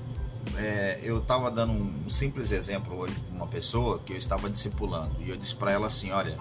é, 0.58 1.00
eu 1.02 1.19
estava 1.19 1.50
dando 1.50 1.74
um 1.74 2.10
simples 2.10 2.52
exemplo 2.52 2.98
hoje 2.98 3.15
para 3.15 3.36
uma 3.36 3.48
pessoa 3.48 4.00
que 4.00 4.13
eu 4.13 4.17
estava 4.17 4.50
discipulando 4.50 5.15
e 5.19 5.30
eu 5.30 5.38
disse 5.38 5.56
para 5.56 5.71
ela 5.71 5.88
assim: 5.88 6.12
olha, 6.12 6.38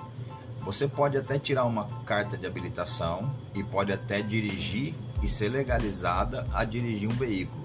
você 0.64 0.88
pode 0.88 1.16
até 1.18 1.38
tirar 1.38 1.66
uma 1.66 1.84
carta 2.06 2.38
de 2.38 2.46
habilitação 2.46 3.30
e 3.54 3.62
pode 3.62 3.92
até 3.92 4.22
dirigir 4.22 4.94
e 5.22 5.28
ser 5.28 5.50
legalizada 5.50 6.46
a 6.54 6.64
dirigir 6.64 7.08
um 7.08 7.14
veículo. 7.14 7.64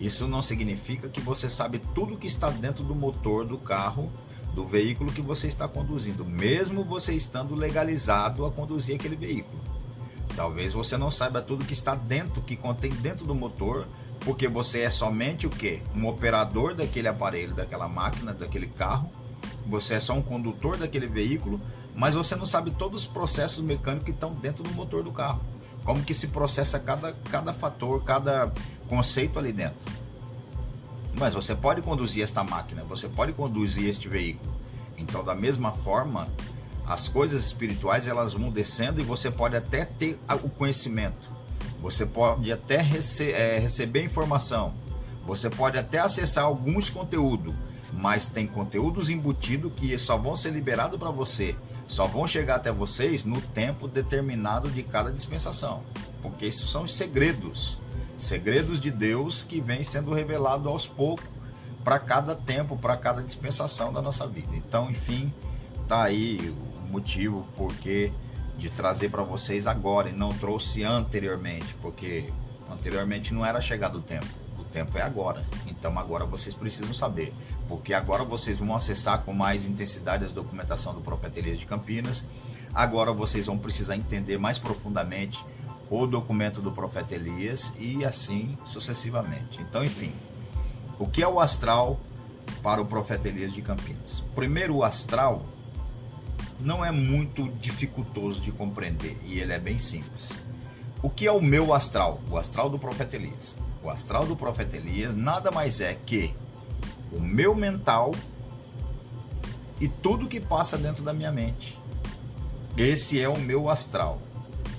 Isso 0.00 0.26
não 0.26 0.42
significa 0.42 1.08
que 1.08 1.20
você 1.20 1.48
sabe 1.48 1.80
tudo 1.94 2.16
que 2.16 2.26
está 2.26 2.50
dentro 2.50 2.82
do 2.82 2.94
motor 2.94 3.46
do 3.46 3.58
carro, 3.58 4.10
do 4.54 4.66
veículo 4.66 5.12
que 5.12 5.22
você 5.22 5.46
está 5.46 5.68
conduzindo, 5.68 6.24
mesmo 6.24 6.82
você 6.82 7.12
estando 7.12 7.54
legalizado 7.54 8.44
a 8.44 8.50
conduzir 8.50 8.96
aquele 8.96 9.14
veículo. 9.14 9.60
Talvez 10.34 10.72
você 10.72 10.96
não 10.96 11.10
saiba 11.10 11.40
tudo 11.40 11.64
que 11.64 11.72
está 11.72 11.94
dentro, 11.94 12.42
que 12.42 12.56
contém 12.56 12.90
dentro 12.90 13.24
do 13.26 13.34
motor, 13.34 13.86
porque 14.20 14.48
você 14.48 14.80
é 14.80 14.90
somente 14.90 15.46
o 15.46 15.50
que? 15.50 15.82
Um 15.94 16.06
operador 16.06 16.74
daquele 16.74 17.06
aparelho, 17.08 17.54
daquela 17.54 17.88
máquina, 17.88 18.32
daquele 18.32 18.66
carro. 18.66 19.10
Você 19.66 19.94
é 19.94 20.00
só 20.00 20.14
um 20.14 20.22
condutor 20.22 20.76
daquele 20.76 21.06
veículo, 21.06 21.60
mas 21.94 22.14
você 22.14 22.36
não 22.36 22.46
sabe 22.46 22.70
todos 22.70 23.02
os 23.02 23.06
processos 23.06 23.60
mecânicos 23.60 24.04
que 24.04 24.12
estão 24.12 24.32
dentro 24.32 24.62
do 24.62 24.70
motor 24.70 25.02
do 25.02 25.12
carro 25.12 25.40
como 25.84 26.02
que 26.02 26.14
se 26.14 26.28
processa 26.28 26.78
cada, 26.78 27.12
cada 27.30 27.52
fator, 27.52 28.02
cada 28.04 28.52
conceito 28.88 29.38
ali 29.38 29.52
dentro. 29.52 29.78
Mas 31.18 31.34
você 31.34 31.54
pode 31.54 31.82
conduzir 31.82 32.22
esta 32.22 32.44
máquina, 32.44 32.84
você 32.84 33.08
pode 33.08 33.32
conduzir 33.32 33.88
este 33.88 34.08
veículo. 34.08 34.52
Então, 34.96 35.24
da 35.24 35.34
mesma 35.34 35.72
forma, 35.72 36.28
as 36.86 37.08
coisas 37.08 37.44
espirituais 37.44 38.06
elas 38.06 38.32
vão 38.32 38.50
descendo 38.50 39.00
e 39.00 39.04
você 39.04 39.30
pode 39.30 39.56
até 39.56 39.84
ter 39.84 40.18
o 40.42 40.48
conhecimento, 40.48 41.28
você 41.80 42.04
pode 42.04 42.52
até 42.52 42.80
rece 42.80 43.32
é, 43.32 43.58
receber 43.58 44.04
informação, 44.04 44.74
você 45.26 45.48
pode 45.48 45.78
até 45.78 45.98
acessar 45.98 46.44
alguns 46.44 46.90
conteúdos, 46.90 47.54
mas 47.92 48.26
tem 48.26 48.46
conteúdos 48.46 49.08
embutidos 49.08 49.72
que 49.74 49.96
só 49.98 50.16
vão 50.16 50.36
ser 50.36 50.50
liberados 50.50 50.98
para 50.98 51.10
você 51.10 51.56
só 51.90 52.06
vão 52.06 52.26
chegar 52.26 52.56
até 52.56 52.70
vocês 52.70 53.24
no 53.24 53.40
tempo 53.40 53.88
determinado 53.88 54.70
de 54.70 54.82
cada 54.82 55.10
dispensação, 55.10 55.82
porque 56.22 56.46
isso 56.46 56.68
são 56.68 56.86
segredos, 56.86 57.76
segredos 58.16 58.80
de 58.80 58.90
Deus 58.90 59.42
que 59.42 59.60
vem 59.60 59.82
sendo 59.82 60.14
revelado 60.14 60.68
aos 60.68 60.86
poucos 60.86 61.26
para 61.82 61.98
cada 61.98 62.34
tempo, 62.34 62.76
para 62.76 62.96
cada 62.96 63.22
dispensação 63.22 63.92
da 63.92 64.00
nossa 64.00 64.26
vida. 64.26 64.54
Então, 64.54 64.90
enfim, 64.90 65.32
tá 65.88 66.04
aí 66.04 66.54
o 66.86 66.92
motivo 66.92 67.46
porque 67.56 68.12
de 68.56 68.70
trazer 68.70 69.10
para 69.10 69.22
vocês 69.22 69.66
agora 69.66 70.10
e 70.10 70.12
não 70.12 70.30
trouxe 70.30 70.84
anteriormente, 70.84 71.74
porque 71.80 72.30
Anteriormente 72.70 73.34
não 73.34 73.44
era 73.44 73.60
chegado 73.60 73.98
o 73.98 74.02
tempo. 74.02 74.26
Tempo 74.72 74.96
é 74.96 75.02
agora. 75.02 75.44
Então 75.66 75.98
agora 75.98 76.24
vocês 76.24 76.54
precisam 76.54 76.94
saber. 76.94 77.34
Porque 77.68 77.92
agora 77.94 78.24
vocês 78.24 78.58
vão 78.58 78.74
acessar 78.74 79.22
com 79.22 79.32
mais 79.32 79.66
intensidade 79.66 80.24
as 80.24 80.32
documentação 80.32 80.94
do 80.94 81.00
Profeta 81.00 81.38
Elias 81.38 81.58
de 81.58 81.66
Campinas. 81.66 82.24
Agora 82.72 83.12
vocês 83.12 83.46
vão 83.46 83.58
precisar 83.58 83.96
entender 83.96 84.38
mais 84.38 84.58
profundamente 84.58 85.44
o 85.90 86.06
documento 86.06 86.60
do 86.60 86.70
Profeta 86.70 87.14
Elias 87.14 87.72
e 87.78 88.04
assim 88.04 88.56
sucessivamente. 88.64 89.60
Então, 89.60 89.84
enfim, 89.84 90.12
o 90.98 91.06
que 91.06 91.22
é 91.22 91.26
o 91.26 91.40
astral 91.40 91.98
para 92.62 92.80
o 92.80 92.86
Profeta 92.86 93.28
Elias 93.28 93.52
de 93.52 93.60
Campinas? 93.60 94.22
Primeiro, 94.34 94.76
o 94.76 94.84
astral 94.84 95.44
não 96.60 96.84
é 96.84 96.90
muito 96.90 97.48
dificultoso 97.58 98.40
de 98.40 98.52
compreender 98.52 99.18
e 99.24 99.38
ele 99.40 99.52
é 99.52 99.58
bem 99.58 99.78
simples. 99.78 100.30
O 101.02 101.08
que 101.08 101.26
é 101.26 101.32
o 101.32 101.40
meu 101.40 101.72
astral? 101.72 102.20
O 102.30 102.36
astral 102.36 102.68
do 102.68 102.78
profeta 102.78 103.16
Elias. 103.16 103.56
O 103.82 103.88
astral 103.88 104.26
do 104.26 104.36
profeta 104.36 104.76
Elias 104.76 105.14
nada 105.14 105.50
mais 105.50 105.80
é 105.80 105.94
que 105.94 106.34
o 107.12 107.20
meu 107.20 107.54
mental 107.54 108.12
e 109.80 109.88
tudo 109.88 110.28
que 110.28 110.40
passa 110.40 110.76
dentro 110.76 111.02
da 111.02 111.12
minha 111.12 111.32
mente. 111.32 111.78
Esse 112.76 113.20
é 113.20 113.28
o 113.28 113.38
meu 113.38 113.68
astral. 113.68 114.20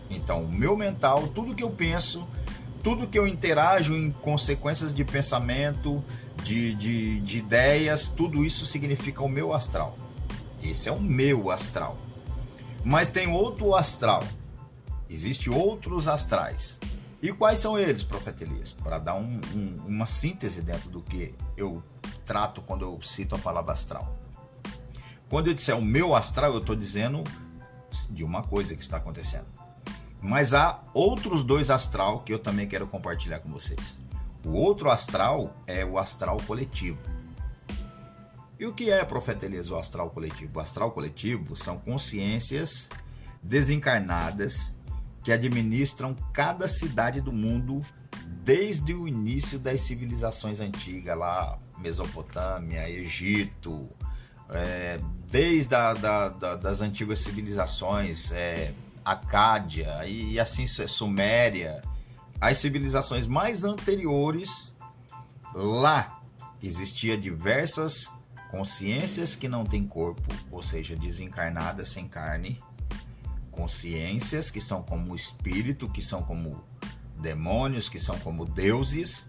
Então, 0.09 0.43
o 0.43 0.51
meu 0.51 0.77
mental, 0.77 1.27
tudo 1.29 1.55
que 1.55 1.63
eu 1.63 1.71
penso, 1.71 2.27
tudo 2.83 3.07
que 3.07 3.17
eu 3.17 3.27
interajo 3.27 3.93
em 3.93 4.11
consequências 4.11 4.93
de 4.93 5.03
pensamento, 5.03 6.03
de, 6.43 6.75
de, 6.75 7.19
de 7.21 7.37
ideias, 7.37 8.07
tudo 8.07 8.45
isso 8.45 8.65
significa 8.65 9.23
o 9.23 9.29
meu 9.29 9.53
astral. 9.53 9.97
Esse 10.61 10.89
é 10.89 10.91
o 10.91 10.99
meu 10.99 11.49
astral. 11.49 11.97
Mas 12.83 13.07
tem 13.07 13.27
outro 13.27 13.75
astral. 13.75 14.23
Existem 15.09 15.53
outros 15.53 16.07
astrais. 16.07 16.79
E 17.21 17.31
quais 17.31 17.59
são 17.59 17.77
eles, 17.77 18.03
profeta 18.03 18.43
Elias? 18.43 18.71
Para 18.71 18.97
dar 18.97 19.13
um, 19.13 19.39
um, 19.53 19.83
uma 19.85 20.07
síntese 20.07 20.61
dentro 20.61 20.89
do 20.89 21.01
que 21.01 21.35
eu 21.55 21.83
trato 22.25 22.61
quando 22.63 22.83
eu 22.83 22.99
cito 23.03 23.35
a 23.35 23.39
palavra 23.39 23.73
astral. 23.73 24.17
Quando 25.29 25.47
eu 25.47 25.53
disser 25.53 25.77
o 25.77 25.81
meu 25.81 26.15
astral, 26.15 26.53
eu 26.53 26.59
estou 26.59 26.75
dizendo 26.75 27.23
de 28.09 28.23
uma 28.23 28.41
coisa 28.41 28.75
que 28.75 28.81
está 28.81 28.97
acontecendo. 28.97 29.45
Mas 30.19 30.53
há 30.53 30.81
outros 30.93 31.43
dois 31.43 31.69
astral 31.69 32.21
que 32.21 32.33
eu 32.33 32.39
também 32.39 32.67
quero 32.67 32.87
compartilhar 32.87 33.39
com 33.39 33.49
vocês. 33.49 33.95
O 34.43 34.53
outro 34.53 34.89
astral 34.89 35.55
é 35.67 35.85
o 35.85 35.99
astral 35.99 36.37
coletivo. 36.47 36.97
E 38.59 38.65
o 38.65 38.73
que 38.73 38.91
é, 38.91 39.05
profeta 39.05 39.45
Elias, 39.45 39.69
o 39.69 39.75
astral 39.75 40.09
coletivo? 40.09 40.57
O 40.57 40.61
astral 40.61 40.91
coletivo 40.91 41.55
são 41.55 41.77
consciências 41.77 42.89
desencarnadas 43.41 44.77
que 45.23 45.31
administram 45.31 46.15
cada 46.33 46.67
cidade 46.67 47.21
do 47.21 47.31
mundo 47.31 47.81
desde 48.43 48.93
o 48.93 49.07
início 49.07 49.59
das 49.59 49.81
civilizações 49.81 50.59
antigas, 50.59 51.17
lá 51.17 51.59
Mesopotâmia, 51.77 52.89
Egito, 52.89 53.89
é, 54.49 54.99
desde 55.29 55.73
a, 55.75 55.93
da, 55.93 56.29
da, 56.29 56.55
das 56.55 56.81
antigas 56.81 57.19
civilizações, 57.19 58.31
é, 58.31 58.73
Acádia 59.03 60.05
e, 60.05 60.33
e 60.33 60.39
assim 60.39 60.67
Suméria, 60.67 61.81
as 62.39 62.57
civilizações 62.57 63.25
mais 63.25 63.63
anteriores, 63.63 64.75
lá. 65.53 66.19
Existia 66.61 67.17
diversas 67.17 68.07
consciências 68.51 69.33
que 69.33 69.47
não 69.47 69.63
têm 69.63 69.87
corpo, 69.87 70.21
ou 70.51 70.61
seja, 70.61 70.95
desencarnadas 70.95 71.89
sem 71.89 72.07
carne, 72.07 72.59
consciências 73.51 74.49
que 74.49 74.61
são 74.61 74.81
como 74.81 75.15
espírito, 75.15 75.89
que 75.89 76.01
são 76.01 76.23
como 76.23 76.63
demônios, 77.19 77.89
que 77.89 77.99
são 77.99 78.17
como 78.19 78.45
deuses, 78.45 79.27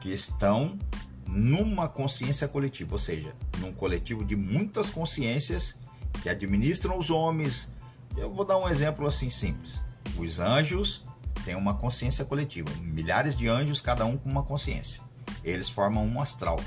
que 0.00 0.12
estão 0.12 0.78
numa 1.26 1.88
consciência 1.88 2.48
coletiva, 2.48 2.92
ou 2.92 2.98
seja, 2.98 3.34
num 3.58 3.72
coletivo 3.72 4.24
de 4.24 4.36
muitas 4.36 4.90
consciências 4.90 5.76
que 6.22 6.28
administram 6.28 6.98
os 6.98 7.10
homens. 7.10 7.70
Eu 8.16 8.32
vou 8.32 8.44
dar 8.44 8.58
um 8.58 8.68
exemplo 8.68 9.06
assim 9.06 9.30
simples. 9.30 9.80
Os 10.18 10.38
anjos 10.40 11.04
têm 11.44 11.54
uma 11.54 11.74
consciência 11.74 12.24
coletiva, 12.24 12.68
milhares 12.80 13.36
de 13.36 13.48
anjos, 13.48 13.80
cada 13.80 14.04
um 14.04 14.16
com 14.16 14.28
uma 14.28 14.42
consciência. 14.42 15.00
Eles 15.44 15.68
formam 15.68 16.04
um 16.04 16.20
astral. 16.20 16.58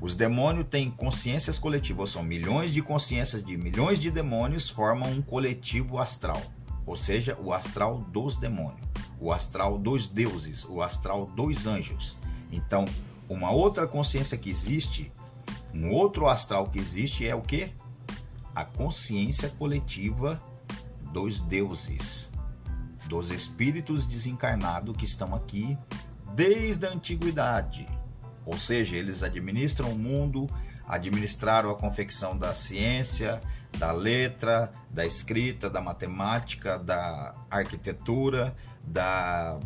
Os 0.00 0.14
demônios 0.14 0.66
têm 0.68 0.90
consciências 0.90 1.58
coletivas, 1.58 2.10
são 2.10 2.22
milhões 2.22 2.72
de 2.72 2.82
consciências 2.82 3.44
de 3.44 3.56
milhões 3.56 4.00
de 4.00 4.10
demônios 4.10 4.68
formam 4.68 5.10
um 5.10 5.22
coletivo 5.22 5.98
astral, 5.98 6.40
ou 6.84 6.96
seja, 6.96 7.38
o 7.40 7.52
astral 7.52 7.98
dos 8.10 8.36
demônios, 8.36 8.86
o 9.18 9.32
astral 9.32 9.78
dos 9.78 10.08
deuses, 10.08 10.64
o 10.64 10.82
astral 10.82 11.26
dos 11.26 11.66
anjos. 11.66 12.16
Então, 12.50 12.84
uma 13.28 13.50
outra 13.50 13.86
consciência 13.86 14.36
que 14.36 14.50
existe, 14.50 15.10
um 15.72 15.90
outro 15.90 16.28
astral 16.28 16.66
que 16.66 16.78
existe 16.78 17.26
é 17.26 17.34
o 17.34 17.40
que? 17.40 17.72
A 18.54 18.64
consciência 18.64 19.48
coletiva 19.48 20.42
dos 21.12 21.40
deuses, 21.40 22.30
dos 23.06 23.30
espíritos 23.30 24.06
desencarnados 24.06 24.96
que 24.96 25.04
estão 25.04 25.34
aqui 25.34 25.78
desde 26.34 26.86
a 26.86 26.90
antiguidade 26.90 27.86
ou 28.46 28.58
seja, 28.58 28.96
eles 28.96 29.22
administram 29.22 29.90
o 29.90 29.98
mundo, 29.98 30.48
administraram 30.86 31.70
a 31.70 31.74
confecção 31.74 32.36
da 32.36 32.54
ciência, 32.54 33.40
da 33.78 33.92
letra, 33.92 34.70
da 34.90 35.04
escrita, 35.04 35.68
da 35.68 35.80
matemática, 35.80 36.78
da 36.78 37.34
arquitetura, 37.50 38.54
da 38.86 39.58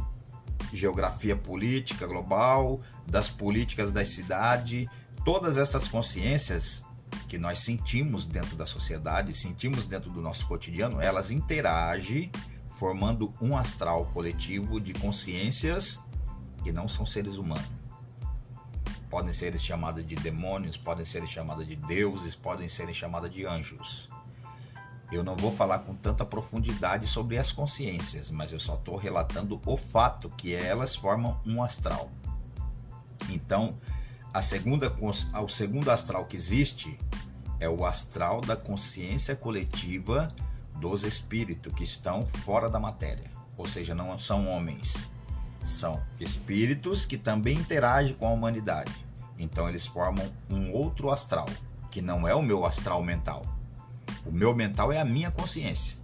geografia 0.73 1.37
política 1.37 2.07
global, 2.07 2.81
das 3.07 3.29
políticas 3.29 3.91
da 3.91 4.05
cidade, 4.05 4.89
todas 5.25 5.57
essas 5.57 5.89
consciências 5.89 6.85
que 7.29 7.39
nós 7.39 7.61
sentimos 7.61 8.25
dentro 8.25 8.57
da 8.57 8.67
sociedade, 8.67 9.35
sentimos 9.37 9.85
dentro 9.85 10.11
do 10.11 10.21
nosso 10.21 10.47
cotidiano, 10.47 11.01
elas 11.01 11.31
interagem 11.31 12.31
formando 12.79 13.33
um 13.41 13.57
astral 13.57 14.07
coletivo 14.07 14.81
de 14.81 14.93
consciências 14.95 15.99
que 16.63 16.71
não 16.71 16.89
são 16.89 17.05
seres 17.05 17.37
humanos 17.37 17.78
podem 19.11 19.33
ser 19.33 19.59
chamadas 19.59 20.07
de 20.07 20.15
demônios, 20.15 20.77
podem 20.77 21.05
ser 21.05 21.27
chamadas 21.27 21.67
de 21.67 21.77
deuses, 21.77 22.37
podem 22.37 22.69
ser 22.69 22.93
chamadas 22.95 23.33
de 23.33 23.47
anjos. 23.47 24.09
Eu 25.11 25.25
não 25.25 25.37
vou 25.37 25.51
falar 25.51 25.81
com 25.81 25.95
tanta 25.95 26.25
profundidade 26.25 27.07
sobre 27.07 27.39
as 27.39 27.51
consciências, 27.51 28.31
mas 28.31 28.53
eu 28.53 28.61
só 28.61 28.75
estou 28.75 28.97
relatando 28.97 29.61
o 29.65 29.77
fato 29.77 30.29
que 30.31 30.55
elas 30.55 30.95
formam 30.95 31.41
um 31.47 31.63
astral. 31.63 32.11
Então, 33.31 33.79
a 34.33 34.43
segunda, 34.43 34.95
o 35.01 35.49
segundo 35.49 35.91
astral 35.91 36.27
que 36.27 36.37
existe 36.37 36.99
é 37.59 37.69
o 37.69 37.87
astral 37.87 38.43
da 38.43 38.55
consciência 38.55 39.35
coletiva 39.35 40.29
dos 40.77 41.03
espíritos 41.03 41.73
que 41.73 41.85
estão 41.85 42.27
fora 42.27 42.69
da 42.69 42.79
matéria, 42.79 43.31
ou 43.57 43.67
seja, 43.67 43.95
não 43.95 44.19
são 44.19 44.47
homens, 44.49 45.09
são 45.63 46.03
espíritos 46.19 47.05
que 47.05 47.17
também 47.17 47.59
interagem 47.59 48.15
com 48.15 48.27
a 48.27 48.31
humanidade. 48.31 48.93
Então 49.39 49.69
eles 49.69 49.87
formam 49.87 50.31
um 50.51 50.73
outro 50.73 51.11
astral, 51.11 51.49
que 51.91 52.03
não 52.03 52.27
é 52.27 52.35
o 52.35 52.43
meu 52.43 52.65
astral 52.65 53.03
mental. 53.03 53.45
O 54.27 54.33
meu 54.33 54.55
mental 54.55 54.93
é 54.93 55.01
a 55.01 55.05
minha 55.05 55.31
consciência. 55.31 55.97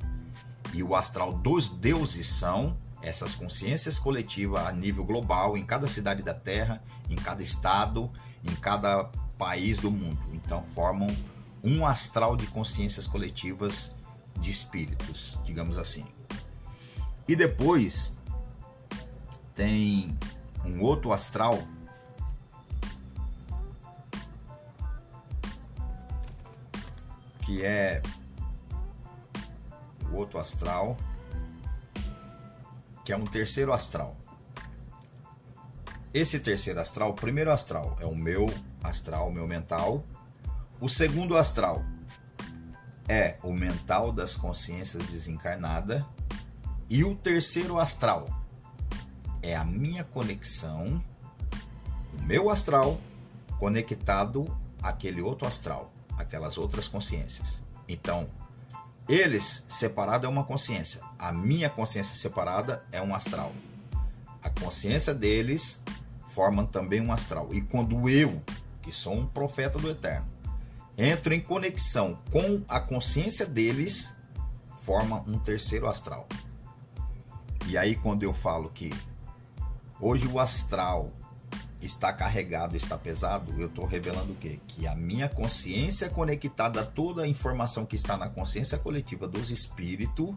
E 0.72 0.82
o 0.82 0.94
astral 0.94 1.32
dos 1.32 1.70
deuses 1.70 2.26
são 2.26 2.76
essas 3.02 3.34
consciências 3.34 3.98
coletivas 3.98 4.66
a 4.66 4.72
nível 4.72 5.04
global, 5.04 5.56
em 5.56 5.64
cada 5.64 5.86
cidade 5.86 6.22
da 6.22 6.32
Terra, 6.32 6.82
em 7.08 7.16
cada 7.16 7.42
estado, 7.42 8.10
em 8.42 8.54
cada 8.56 9.04
país 9.36 9.78
do 9.78 9.90
mundo. 9.90 10.18
Então 10.32 10.64
formam 10.74 11.08
um 11.62 11.86
astral 11.86 12.36
de 12.36 12.46
consciências 12.46 13.06
coletivas 13.06 13.90
de 14.40 14.50
espíritos, 14.50 15.38
digamos 15.44 15.78
assim. 15.78 16.04
E 17.26 17.36
depois 17.36 18.12
tem 19.54 20.16
um 20.64 20.80
outro 20.80 21.12
astral 21.12 21.62
que 27.44 27.64
é 27.64 28.00
o 30.10 30.16
outro 30.16 30.38
astral, 30.38 30.96
que 33.04 33.12
é 33.12 33.16
um 33.16 33.24
terceiro 33.24 33.72
astral. 33.72 34.16
Esse 36.12 36.40
terceiro 36.40 36.80
astral, 36.80 37.10
o 37.10 37.14
primeiro 37.14 37.52
astral 37.52 37.96
é 38.00 38.06
o 38.06 38.14
meu 38.14 38.46
astral, 38.82 39.30
meu 39.30 39.46
mental. 39.46 40.04
O 40.80 40.88
segundo 40.88 41.36
astral 41.36 41.84
é 43.08 43.36
o 43.42 43.52
mental 43.52 44.10
das 44.10 44.34
consciências 44.34 45.06
desencarnada. 45.08 46.06
E 46.88 47.04
o 47.04 47.14
terceiro 47.14 47.78
astral 47.78 48.43
é 49.44 49.54
a 49.54 49.64
minha 49.64 50.02
conexão, 50.02 51.04
o 52.14 52.22
meu 52.22 52.48
astral 52.48 52.98
conectado 53.58 54.46
àquele 54.82 55.20
outro 55.20 55.46
astral, 55.46 55.92
aquelas 56.16 56.56
outras 56.56 56.88
consciências. 56.88 57.62
Então, 57.86 58.26
eles 59.06 59.62
separado 59.68 60.24
é 60.24 60.28
uma 60.28 60.44
consciência, 60.44 61.02
a 61.18 61.30
minha 61.30 61.68
consciência 61.68 62.16
separada 62.16 62.82
é 62.90 63.02
um 63.02 63.14
astral. 63.14 63.52
a 64.42 64.50
consciência 64.50 65.14
deles 65.14 65.82
forma 66.28 66.66
também 66.66 67.00
um 67.00 67.12
astral. 67.12 67.48
E 67.54 67.62
quando 67.62 68.08
eu, 68.10 68.42
que 68.82 68.92
sou 68.92 69.14
um 69.14 69.26
profeta 69.26 69.78
do 69.78 69.88
Eterno, 69.90 70.26
entro 70.98 71.32
em 71.32 71.40
conexão 71.40 72.18
com 72.30 72.62
a 72.68 72.78
consciência 72.78 73.46
deles, 73.46 74.12
forma 74.82 75.24
um 75.26 75.38
terceiro 75.38 75.86
astral. 75.86 76.28
E 77.66 77.78
aí 77.78 77.94
quando 77.94 78.22
eu 78.22 78.34
falo 78.34 78.68
que 78.68 78.90
hoje 80.00 80.26
o 80.26 80.38
astral 80.38 81.12
está 81.80 82.12
carregado, 82.12 82.76
está 82.76 82.96
pesado, 82.96 83.52
eu 83.60 83.66
estou 83.66 83.84
revelando 83.84 84.32
o 84.32 84.36
quê? 84.36 84.58
Que 84.66 84.86
a 84.86 84.94
minha 84.94 85.28
consciência 85.28 86.08
conectada 86.08 86.80
a 86.80 86.84
toda 86.84 87.22
a 87.22 87.28
informação 87.28 87.84
que 87.84 87.96
está 87.96 88.16
na 88.16 88.28
consciência 88.28 88.78
coletiva 88.78 89.28
dos 89.28 89.50
espíritos 89.50 90.34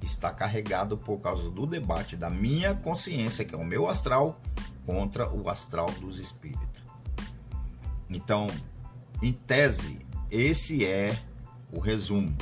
está 0.00 0.30
carregado 0.30 0.96
por 0.96 1.18
causa 1.18 1.50
do 1.50 1.66
debate 1.66 2.16
da 2.16 2.30
minha 2.30 2.74
consciência, 2.74 3.44
que 3.44 3.54
é 3.54 3.58
o 3.58 3.64
meu 3.64 3.88
astral, 3.88 4.40
contra 4.86 5.28
o 5.32 5.48
astral 5.48 5.90
dos 6.00 6.18
espíritos. 6.18 6.82
Então, 8.08 8.46
em 9.22 9.32
tese, 9.32 10.04
esse 10.30 10.84
é 10.84 11.18
o 11.72 11.80
resumo, 11.80 12.36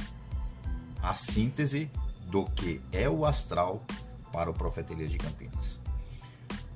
a 1.01 1.15
síntese 1.15 1.91
do 2.27 2.45
que 2.47 2.81
é 2.93 3.09
o 3.09 3.25
astral 3.25 3.85
para 4.33 4.51
o 4.51 4.55
profeta 4.55 4.93
Elias 4.93 5.11
de 5.11 5.19
Campinas. 5.19 5.82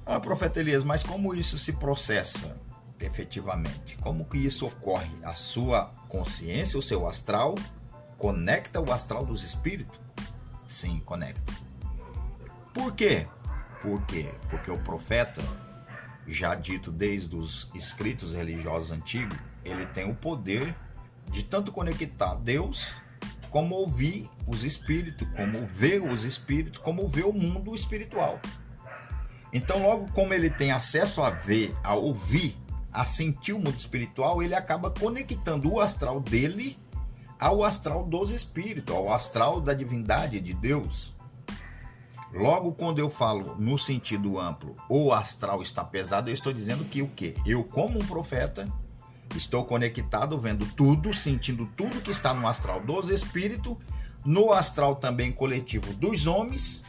Ah, 0.09 0.21
profeta 0.21 0.61
Elias, 0.61 0.85
mas 0.85 1.03
como 1.03 1.35
isso 1.35 1.59
se 1.59 1.73
processa 1.73 2.57
efetivamente? 3.01 3.97
Como 3.97 4.25
que 4.25 4.39
isso 4.39 4.65
ocorre? 4.65 5.11
A 5.25 5.35
sua 5.35 5.87
consciência, 6.09 6.79
o 6.79 6.83
seu 6.83 7.09
astral, 7.09 7.57
conecta 8.17 8.81
o 8.81 8.93
astral 8.93 9.27
dos 9.27 9.43
espíritos? 9.43 9.99
Sim, 10.69 11.03
conecta. 11.05 11.53
Por 12.73 12.95
quê? 12.95 13.27
Por 13.83 14.01
quê? 14.07 14.33
Porque 14.49 14.71
o 14.71 14.79
profeta, 14.79 15.43
já 16.25 16.55
dito 16.55 16.93
desde 16.93 17.35
os 17.35 17.69
escritos 17.75 18.33
religiosos 18.33 18.93
antigos, 18.93 19.37
ele 19.65 19.87
tem 19.87 20.09
o 20.09 20.15
poder 20.15 20.73
de 21.33 21.43
tanto 21.43 21.73
conectar 21.73 22.37
Deus, 22.37 22.95
como 23.51 23.75
ouvir 23.75 24.31
os 24.47 24.63
espíritos, 24.63 25.27
como 25.35 25.67
ver 25.67 26.01
os 26.01 26.23
espíritos, 26.23 26.79
como 26.79 27.09
ver 27.09 27.25
o 27.25 27.33
mundo 27.33 27.75
espiritual. 27.75 28.41
Então, 29.53 29.83
logo 29.83 30.09
como 30.13 30.35
ele 30.35 30.51
tem 30.51 30.73
acesso 30.73 31.23
a 31.23 31.31
ver, 31.31 31.75
a 31.83 31.95
ouvir, 31.95 32.57
a 32.93 33.05
sentir 33.05 33.53
o 33.53 33.59
mundo 33.59 33.79
espiritual, 33.79 34.43
ele 34.43 34.55
acaba 34.55 34.91
conectando 34.91 35.73
o 35.73 35.81
astral 35.81 36.21
dele 36.21 36.79
ao 37.39 37.63
astral 37.63 38.05
dos 38.05 38.31
espíritos, 38.31 38.95
ao 38.95 39.13
astral 39.13 39.61
da 39.61 39.75
divindade 39.75 40.41
de 40.41 40.55
Deus. 40.55 41.15
Logo, 42.33 42.73
quando 42.73 42.99
eu 42.99 43.09
falo 43.09 43.55
no 43.59 43.79
sentido 43.79 44.39
amplo, 44.39 44.77
o 44.89 45.13
astral 45.13 45.63
está 45.63 45.85
pesado, 45.85 46.29
eu 46.29 46.35
estou 46.35 46.53
dizendo 46.53 46.85
que 46.85 47.03
o 47.03 47.09
quê? 47.09 47.35
Eu, 47.47 47.63
como 47.63 47.99
um 47.99 48.07
profeta, 48.07 48.69
estou 49.35 49.65
conectado, 49.65 50.39
vendo 50.39 50.67
tudo, 50.75 51.15
sentindo 51.15 51.67
tudo 51.77 52.03
que 52.03 52.11
está 52.11 52.35
no 52.35 52.47
astral 52.47 52.81
dos 52.81 53.11
espíritos, 53.11 53.77
no 54.25 54.53
astral 54.53 54.97
também 54.97 55.31
coletivo 55.33 55.93
dos 55.95 56.27
homens, 56.27 56.83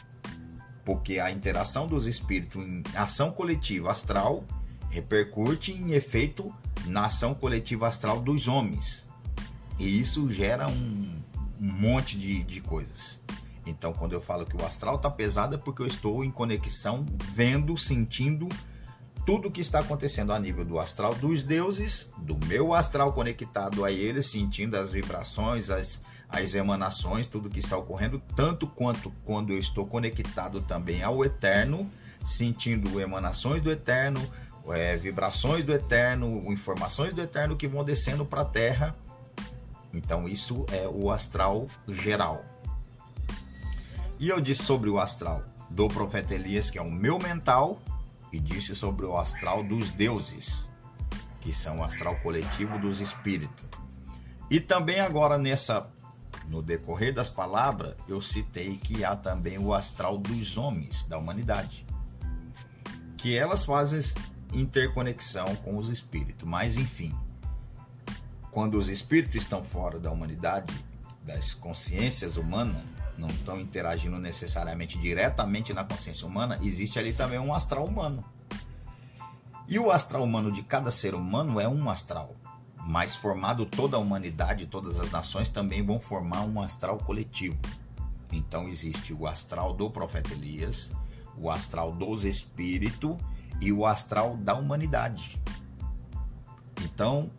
porque 0.88 1.20
a 1.20 1.30
interação 1.30 1.86
dos 1.86 2.08
espíritos 2.08 2.66
em 2.66 2.82
ação 2.96 3.30
coletiva 3.30 3.92
astral 3.92 4.46
repercute 4.90 5.74
em 5.74 5.92
efeito 5.92 6.50
na 6.86 7.08
ação 7.08 7.34
coletiva 7.34 7.90
astral 7.90 8.22
dos 8.22 8.48
homens. 8.48 9.06
E 9.78 10.00
isso 10.00 10.30
gera 10.30 10.66
um, 10.70 11.22
um 11.60 11.72
monte 11.74 12.18
de, 12.18 12.42
de 12.42 12.62
coisas. 12.62 13.20
Então, 13.66 13.92
quando 13.92 14.14
eu 14.14 14.22
falo 14.22 14.46
que 14.46 14.56
o 14.56 14.66
astral 14.66 14.96
está 14.96 15.10
pesado, 15.10 15.56
é 15.56 15.58
porque 15.58 15.82
eu 15.82 15.88
estou 15.88 16.24
em 16.24 16.32
conexão, 16.32 17.06
vendo, 17.34 17.78
sentindo 17.78 18.48
tudo 19.26 19.50
o 19.50 19.52
que 19.52 19.60
está 19.60 19.80
acontecendo 19.80 20.32
a 20.32 20.40
nível 20.40 20.64
do 20.64 20.80
astral 20.80 21.14
dos 21.16 21.44
deuses, 21.44 22.08
do 22.20 22.38
meu 22.48 22.74
astral 22.74 23.12
conectado 23.12 23.84
a 23.84 23.92
eles, 23.92 24.28
sentindo 24.28 24.78
as 24.78 24.90
vibrações, 24.90 25.70
as, 25.70 26.02
as 26.30 26.54
emanações, 26.54 27.26
tudo 27.28 27.50
que 27.50 27.60
está 27.60 27.78
ocorrendo, 27.78 28.22
tanto 28.36 28.68
quanto 28.68 29.12
quando 29.24 29.54
eu 29.54 29.58
estou 29.58 29.86
conectado 29.86 30.62
também 30.62 31.02
ao 31.02 31.24
Eterno, 31.24 31.90
sentindo 32.26 33.00
emanações 33.00 33.62
do 33.62 33.72
Eterno, 33.72 34.22
é, 34.70 34.98
vibrações 34.98 35.64
do 35.64 35.72
Eterno, 35.72 36.52
informações 36.52 37.14
do 37.14 37.22
Eterno 37.22 37.56
que 37.56 37.68
vão 37.68 37.84
descendo 37.84 38.26
para 38.26 38.42
a 38.42 38.46
Terra. 38.46 38.96
Então, 39.94 40.28
isso 40.28 40.66
é 40.72 40.88
o 40.88 41.10
astral 41.10 41.68
geral. 41.88 42.44
E 44.20 44.28
eu 44.30 44.42
disse 44.42 44.64
sobre 44.64 44.90
o 44.90 45.00
astral 45.00 45.44
do 45.70 45.88
profeta 45.88 46.34
Elias, 46.34 46.70
que 46.70 46.78
é 46.78 46.82
o 46.82 46.92
meu 46.92 47.18
mental, 47.18 47.82
e 48.32 48.40
disse 48.40 48.76
sobre 48.76 49.06
o 49.06 49.16
astral 49.18 49.64
dos 49.64 49.90
deuses, 49.92 50.66
que 51.40 51.54
são 51.54 51.80
o 51.80 51.84
astral 51.84 52.18
coletivo 52.18 52.78
dos 52.78 53.00
espíritos. 53.00 53.66
E 54.50 54.60
também 54.60 55.00
agora 55.00 55.38
nessa 55.38 55.90
no 56.48 56.62
decorrer 56.62 57.14
das 57.14 57.30
palavras, 57.30 57.96
eu 58.08 58.22
citei 58.22 58.78
que 58.78 59.04
há 59.04 59.16
também 59.16 59.58
o 59.58 59.74
astral 59.74 60.18
dos 60.18 60.58
homens, 60.58 61.04
da 61.04 61.18
humanidade, 61.18 61.86
que 63.18 63.36
elas 63.36 63.64
fazem 63.64 64.02
interconexão 64.54 65.56
com 65.58 65.78
os 65.78 65.90
espíritos. 65.90 66.48
Mas, 66.48 66.78
enfim, 66.78 67.14
quando 68.50 68.78
os 68.78 68.88
espíritos 68.88 69.36
estão 69.36 69.64
fora 69.64 70.00
da 70.00 70.10
humanidade, 70.10 70.74
das 71.24 71.54
consciências 71.54 72.38
humanas, 72.38 72.82
não 73.18 73.28
estão 73.28 73.60
interagindo 73.60 74.18
necessariamente 74.18 74.98
diretamente 74.98 75.74
na 75.74 75.84
consciência 75.84 76.26
humana, 76.26 76.58
existe 76.62 76.98
ali 76.98 77.12
também 77.12 77.40
um 77.40 77.54
astral 77.54 77.86
humano. 77.86 78.24
E 79.68 79.78
o 79.78 79.92
astral 79.92 80.24
humano 80.24 80.52
de 80.52 80.64
cada 80.64 80.92
ser 80.92 81.14
humano 81.14 81.60
é 81.60 81.68
um 81.68 81.90
astral 81.90 82.34
mas 82.88 83.14
formado 83.14 83.66
toda 83.66 83.98
a 83.98 84.00
humanidade, 84.00 84.66
todas 84.66 84.98
as 84.98 85.12
nações 85.12 85.50
também 85.50 85.86
vão 85.86 86.00
formar 86.00 86.44
um 86.44 86.62
astral 86.62 86.98
coletivo. 87.00 87.58
Então 88.32 88.66
existe 88.70 89.14
o 89.14 89.28
astral 89.28 89.74
do 89.74 89.90
profeta 89.90 90.32
Elias, 90.32 90.90
o 91.38 91.52
astral 91.52 91.92
dos 91.92 92.24
espíritos 92.24 93.18
e 93.60 93.74
o 93.74 93.86
astral 93.86 94.38
da 94.38 94.56
humanidade. 94.56 95.38
Então, 96.82 97.30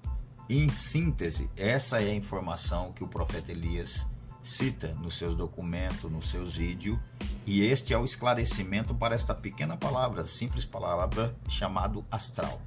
em 0.51 0.69
síntese, 0.69 1.49
essa 1.57 2.03
é 2.03 2.11
a 2.11 2.15
informação 2.15 2.93
que 2.93 3.03
o 3.03 3.09
profeta 3.09 3.51
Elias 3.51 4.07
cita 4.43 4.89
nos 5.01 5.17
seus 5.17 5.35
documentos, 5.35 6.13
nos 6.13 6.31
seus 6.31 6.57
vídeos, 6.57 6.99
e 7.47 7.63
este 7.63 7.95
é 7.95 7.99
o 7.99 8.05
esclarecimento 8.05 8.95
para 8.95 9.15
esta 9.15 9.35
pequena 9.35 9.79
palavra, 9.79 10.27
simples 10.27 10.67
palavra 10.67 11.35
chamado 11.49 12.05
astral. 12.11 12.61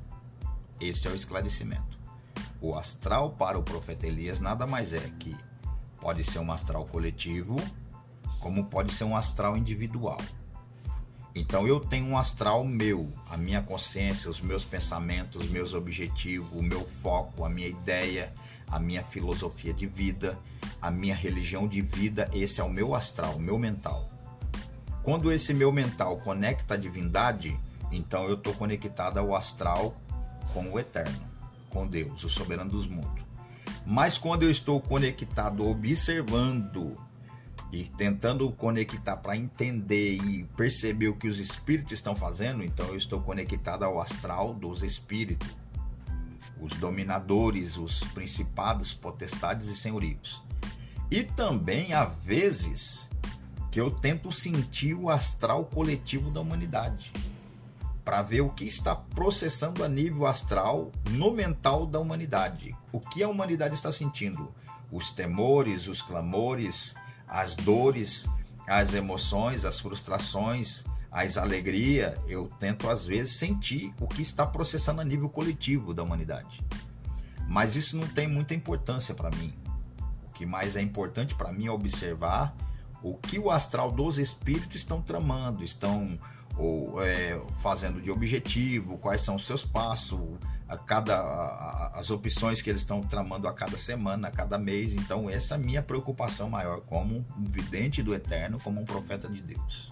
Este 0.79 1.07
é 1.07 1.11
o 1.11 1.15
esclarecimento. 1.15 2.00
O 2.63 2.75
astral 2.75 3.31
para 3.31 3.57
o 3.57 3.63
profeta 3.63 4.05
Elias 4.05 4.39
nada 4.39 4.67
mais 4.67 4.93
é 4.93 4.99
que 5.19 5.35
pode 5.99 6.23
ser 6.23 6.37
um 6.37 6.51
astral 6.51 6.85
coletivo, 6.85 7.59
como 8.39 8.65
pode 8.65 8.93
ser 8.93 9.03
um 9.03 9.17
astral 9.17 9.57
individual. 9.57 10.21
Então 11.33 11.65
eu 11.65 11.79
tenho 11.79 12.05
um 12.05 12.15
astral 12.15 12.63
meu, 12.63 13.11
a 13.31 13.35
minha 13.35 13.63
consciência, 13.63 14.29
os 14.29 14.39
meus 14.39 14.63
pensamentos, 14.63 15.45
os 15.45 15.49
meus 15.49 15.73
objetivos, 15.73 16.51
o 16.53 16.61
meu 16.61 16.81
foco, 17.01 17.43
a 17.43 17.49
minha 17.49 17.67
ideia, 17.67 18.31
a 18.67 18.79
minha 18.79 19.01
filosofia 19.01 19.73
de 19.73 19.87
vida, 19.87 20.37
a 20.79 20.91
minha 20.91 21.15
religião 21.15 21.67
de 21.67 21.81
vida, 21.81 22.29
esse 22.31 22.61
é 22.61 22.63
o 22.63 22.69
meu 22.69 22.93
astral, 22.93 23.37
o 23.37 23.41
meu 23.41 23.57
mental. 23.57 24.07
Quando 25.01 25.31
esse 25.33 25.51
meu 25.51 25.71
mental 25.71 26.17
conecta 26.17 26.75
a 26.75 26.77
divindade, 26.77 27.59
então 27.91 28.25
eu 28.25 28.35
estou 28.35 28.53
conectado 28.53 29.17
ao 29.17 29.33
astral 29.33 29.95
com 30.53 30.71
o 30.71 30.79
eterno 30.79 31.30
com 31.71 31.87
Deus, 31.87 32.23
o 32.23 32.29
soberano 32.29 32.69
dos 32.69 32.87
mundos. 32.87 33.23
Mas 33.85 34.17
quando 34.17 34.43
eu 34.43 34.51
estou 34.51 34.79
conectado, 34.79 35.67
observando 35.67 36.95
e 37.71 37.83
tentando 37.83 38.51
conectar 38.51 39.17
para 39.17 39.35
entender 39.35 40.17
e 40.23 40.43
perceber 40.55 41.07
o 41.07 41.15
que 41.15 41.27
os 41.27 41.39
espíritos 41.39 41.93
estão 41.93 42.15
fazendo, 42.15 42.63
então 42.63 42.85
eu 42.87 42.97
estou 42.97 43.21
conectado 43.21 43.83
ao 43.83 43.99
astral 43.99 44.53
dos 44.53 44.83
espíritos, 44.83 45.55
os 46.59 46.73
dominadores, 46.73 47.77
os 47.77 48.01
principados, 48.13 48.93
potestades 48.93 49.67
e 49.67 49.75
senhorios. 49.75 50.43
E 51.09 51.23
também 51.23 51.93
há 51.93 52.05
vezes 52.05 53.09
que 53.71 53.79
eu 53.79 53.89
tento 53.89 54.31
sentir 54.31 54.93
o 54.93 55.09
astral 55.09 55.65
coletivo 55.65 56.29
da 56.29 56.41
humanidade 56.41 57.11
para 58.03 58.21
ver 58.21 58.41
o 58.41 58.49
que 58.49 58.65
está 58.65 58.95
processando 58.95 59.83
a 59.83 59.89
nível 59.89 60.25
astral 60.25 60.91
no 61.11 61.31
mental 61.31 61.85
da 61.85 61.99
humanidade. 61.99 62.75
O 62.91 62.99
que 62.99 63.21
a 63.21 63.29
humanidade 63.29 63.75
está 63.75 63.91
sentindo? 63.91 64.53
Os 64.91 65.11
temores, 65.11 65.87
os 65.87 66.01
clamores, 66.01 66.95
as 67.27 67.55
dores, 67.55 68.27
as 68.67 68.93
emoções, 68.93 69.65
as 69.65 69.79
frustrações, 69.79 70.83
as 71.11 71.37
alegrias. 71.37 72.17
Eu 72.27 72.49
tento 72.59 72.89
às 72.89 73.05
vezes 73.05 73.35
sentir 73.35 73.93
o 73.99 74.07
que 74.07 74.21
está 74.21 74.45
processando 74.45 75.01
a 75.01 75.05
nível 75.05 75.29
coletivo 75.29 75.93
da 75.93 76.03
humanidade. 76.03 76.63
Mas 77.47 77.75
isso 77.75 77.97
não 77.97 78.07
tem 78.07 78.27
muita 78.27 78.53
importância 78.53 79.13
para 79.13 79.29
mim. 79.29 79.53
O 80.25 80.33
que 80.33 80.45
mais 80.45 80.75
é 80.75 80.81
importante 80.81 81.35
para 81.35 81.51
mim 81.51 81.67
é 81.67 81.71
observar 81.71 82.55
o 83.03 83.15
que 83.15 83.39
o 83.39 83.49
astral 83.49 83.91
dos 83.91 84.17
espíritos 84.17 84.75
estão 84.77 85.01
tramando, 85.01 85.63
estão 85.63 86.19
ou 86.57 87.03
é, 87.03 87.39
fazendo 87.59 88.01
de 88.01 88.11
objetivo, 88.11 88.97
quais 88.97 89.21
são 89.21 89.35
os 89.35 89.45
seus 89.45 89.65
passos, 89.65 90.19
a 90.67 90.77
cada 90.77 91.17
a, 91.17 91.99
as 91.99 92.11
opções 92.11 92.61
que 92.61 92.69
eles 92.69 92.81
estão 92.81 93.01
tramando 93.01 93.47
a 93.47 93.53
cada 93.53 93.77
semana, 93.77 94.27
a 94.27 94.31
cada 94.31 94.57
mês. 94.57 94.93
Então 94.93 95.29
essa 95.29 95.55
é 95.55 95.57
a 95.57 95.59
minha 95.59 95.81
preocupação 95.81 96.49
maior 96.49 96.81
como 96.81 97.25
um 97.37 97.43
vidente 97.43 98.01
do 98.01 98.13
eterno, 98.13 98.59
como 98.59 98.81
um 98.81 98.85
profeta 98.85 99.27
de 99.27 99.41
Deus. 99.41 99.91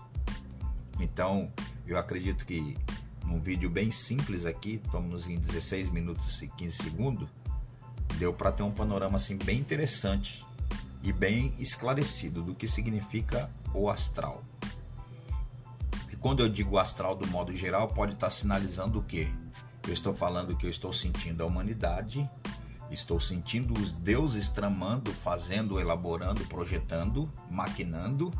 Então, 0.99 1.51
eu 1.87 1.97
acredito 1.97 2.45
que 2.45 2.75
num 3.25 3.39
vídeo 3.39 3.69
bem 3.69 3.91
simples 3.91 4.45
aqui, 4.45 4.81
estamos 4.83 5.27
em 5.27 5.35
16 5.37 5.89
minutos 5.89 6.41
e 6.41 6.47
15 6.47 6.75
segundos, 6.75 7.29
deu 8.17 8.33
para 8.33 8.51
ter 8.51 8.63
um 8.63 8.71
panorama 8.71 9.17
assim 9.17 9.37
bem 9.37 9.59
interessante 9.59 10.45
e 11.03 11.13
bem 11.13 11.53
esclarecido 11.59 12.41
do 12.41 12.55
que 12.55 12.67
significa 12.67 13.49
o 13.73 13.89
astral. 13.89 14.43
Quando 16.19 16.41
eu 16.41 16.49
digo 16.49 16.77
astral 16.77 17.15
do 17.15 17.27
modo 17.27 17.55
geral, 17.55 17.87
pode 17.87 18.13
estar 18.13 18.29
sinalizando 18.29 18.99
o 18.99 19.03
quê? 19.03 19.29
Eu 19.87 19.93
estou 19.93 20.13
falando 20.13 20.55
que 20.55 20.65
eu 20.65 20.69
estou 20.69 20.91
sentindo 20.91 21.41
a 21.41 21.45
humanidade, 21.45 22.29
estou 22.91 23.21
sentindo 23.21 23.73
os 23.73 23.93
deuses 23.93 24.49
tramando, 24.49 25.11
fazendo, 25.11 25.79
elaborando, 25.79 26.43
projetando, 26.45 27.31
maquinando, 27.49 28.31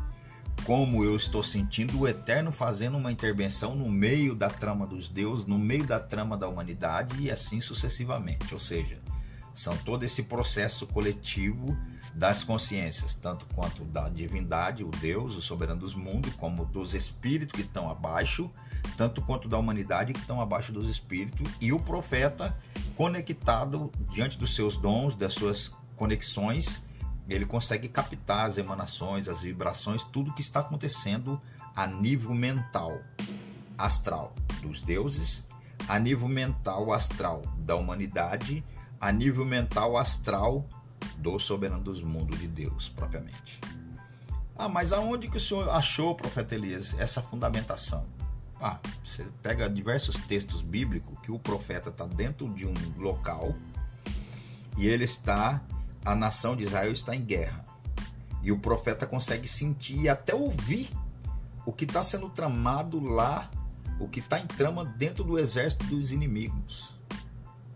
como 0.64 1.02
eu 1.02 1.16
estou 1.16 1.42
sentindo 1.42 2.00
o 2.00 2.06
Eterno 2.06 2.52
fazendo 2.52 2.98
uma 2.98 3.10
intervenção 3.10 3.74
no 3.74 3.88
meio 3.88 4.34
da 4.34 4.50
trama 4.50 4.86
dos 4.86 5.08
deuses, 5.08 5.46
no 5.46 5.58
meio 5.58 5.86
da 5.86 5.98
trama 5.98 6.36
da 6.36 6.46
humanidade 6.46 7.18
e 7.20 7.30
assim 7.30 7.62
sucessivamente. 7.62 8.52
Ou 8.52 8.60
seja, 8.60 9.00
são 9.54 9.76
todo 9.78 10.04
esse 10.04 10.22
processo 10.22 10.86
coletivo 10.86 11.76
das 12.14 12.42
consciências, 12.42 13.14
tanto 13.14 13.46
quanto 13.54 13.84
da 13.84 14.08
divindade, 14.08 14.84
o 14.84 14.90
Deus, 14.90 15.36
o 15.36 15.42
soberano 15.42 15.80
dos 15.80 15.94
mundos, 15.94 16.34
como 16.34 16.64
dos 16.64 16.94
espíritos 16.94 17.54
que 17.54 17.66
estão 17.66 17.90
abaixo, 17.90 18.50
tanto 18.96 19.22
quanto 19.22 19.48
da 19.48 19.58
humanidade 19.58 20.12
que 20.12 20.18
estão 20.18 20.40
abaixo 20.40 20.72
dos 20.72 20.88
espíritos, 20.88 21.48
e 21.60 21.72
o 21.72 21.78
profeta 21.78 22.56
conectado 22.96 23.92
diante 24.10 24.38
dos 24.38 24.54
seus 24.54 24.76
dons, 24.76 25.14
das 25.14 25.32
suas 25.32 25.72
conexões, 25.96 26.82
ele 27.28 27.46
consegue 27.46 27.88
captar 27.88 28.46
as 28.46 28.58
emanações, 28.58 29.28
as 29.28 29.42
vibrações, 29.42 30.02
tudo 30.04 30.32
que 30.34 30.40
está 30.40 30.60
acontecendo 30.60 31.40
a 31.76 31.86
nível 31.86 32.34
mental, 32.34 33.00
astral 33.78 34.34
dos 34.60 34.80
deuses, 34.82 35.46
a 35.88 35.98
nível 35.98 36.28
mental 36.28 36.92
astral 36.92 37.42
da 37.58 37.76
humanidade, 37.76 38.64
a 39.00 39.10
nível 39.10 39.44
mental 39.44 39.96
astral 39.96 40.68
do 41.16 41.38
soberano 41.38 41.82
dos 41.82 42.02
mundos 42.02 42.38
de 42.38 42.46
Deus, 42.46 42.88
propriamente. 42.90 43.60
Ah, 44.56 44.68
mas 44.68 44.92
aonde 44.92 45.28
que 45.28 45.38
o 45.38 45.40
senhor 45.40 45.70
achou, 45.70 46.14
profeta 46.14 46.54
Elias, 46.54 46.94
essa 46.98 47.22
fundamentação? 47.22 48.04
Ah, 48.60 48.78
você 49.02 49.24
pega 49.42 49.70
diversos 49.70 50.16
textos 50.26 50.60
bíblicos 50.60 51.18
que 51.20 51.32
o 51.32 51.38
profeta 51.38 51.88
está 51.88 52.06
dentro 52.06 52.52
de 52.52 52.66
um 52.66 52.74
local 52.98 53.54
e 54.76 54.86
ele 54.86 55.04
está, 55.04 55.62
a 56.04 56.14
nação 56.14 56.54
de 56.54 56.64
Israel 56.64 56.92
está 56.92 57.16
em 57.16 57.24
guerra. 57.24 57.64
E 58.42 58.52
o 58.52 58.58
profeta 58.58 59.06
consegue 59.06 59.48
sentir 59.48 60.00
e 60.00 60.08
até 60.08 60.34
ouvir 60.34 60.90
o 61.64 61.72
que 61.72 61.84
está 61.84 62.02
sendo 62.02 62.28
tramado 62.28 63.00
lá, 63.00 63.50
o 63.98 64.08
que 64.08 64.20
está 64.20 64.38
em 64.38 64.46
trama 64.46 64.84
dentro 64.84 65.24
do 65.24 65.38
exército 65.38 65.84
dos 65.86 66.12
inimigos. 66.12 66.99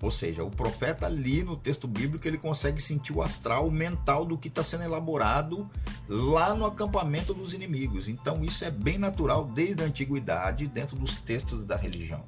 Ou 0.02 0.10
seja, 0.10 0.44
o 0.44 0.50
profeta 0.50 1.06
ali 1.06 1.42
no 1.42 1.56
texto 1.56 1.88
bíblico 1.88 2.26
ele 2.26 2.36
consegue 2.36 2.80
sentir 2.80 3.12
o 3.12 3.22
astral, 3.22 3.66
o 3.66 3.70
mental 3.70 4.24
do 4.24 4.36
que 4.36 4.48
está 4.48 4.62
sendo 4.62 4.84
elaborado 4.84 5.68
lá 6.08 6.54
no 6.54 6.66
acampamento 6.66 7.32
dos 7.32 7.54
inimigos. 7.54 8.08
Então 8.08 8.44
isso 8.44 8.64
é 8.64 8.70
bem 8.70 8.98
natural 8.98 9.44
desde 9.44 9.82
a 9.82 9.86
antiguidade 9.86 10.66
dentro 10.66 10.96
dos 10.96 11.16
textos 11.16 11.64
da 11.64 11.76
religião. 11.76 12.22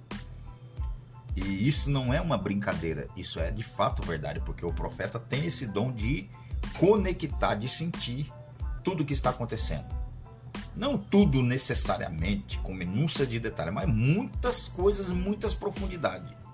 E 1.34 1.68
isso 1.68 1.90
não 1.90 2.14
é 2.14 2.20
uma 2.20 2.38
brincadeira, 2.38 3.08
isso 3.14 3.38
é 3.38 3.50
de 3.50 3.62
fato 3.62 4.02
verdade, 4.02 4.40
porque 4.40 4.64
o 4.64 4.72
profeta 4.72 5.18
tem 5.18 5.44
esse 5.44 5.66
dom 5.66 5.92
de 5.92 6.30
conectar, 6.78 7.56
de 7.56 7.68
sentir 7.68 8.32
tudo 8.82 9.02
o 9.02 9.04
que 9.04 9.12
está 9.12 9.30
acontecendo. 9.30 9.84
Não 10.74 10.96
tudo 10.96 11.42
necessariamente 11.42 12.58
com 12.60 12.72
minúcia 12.72 13.26
de 13.26 13.38
detalhe, 13.38 13.70
mas 13.70 13.86
muitas 13.86 14.66
coisas, 14.68 15.10
muitas 15.10 15.52
profundidades 15.52 16.45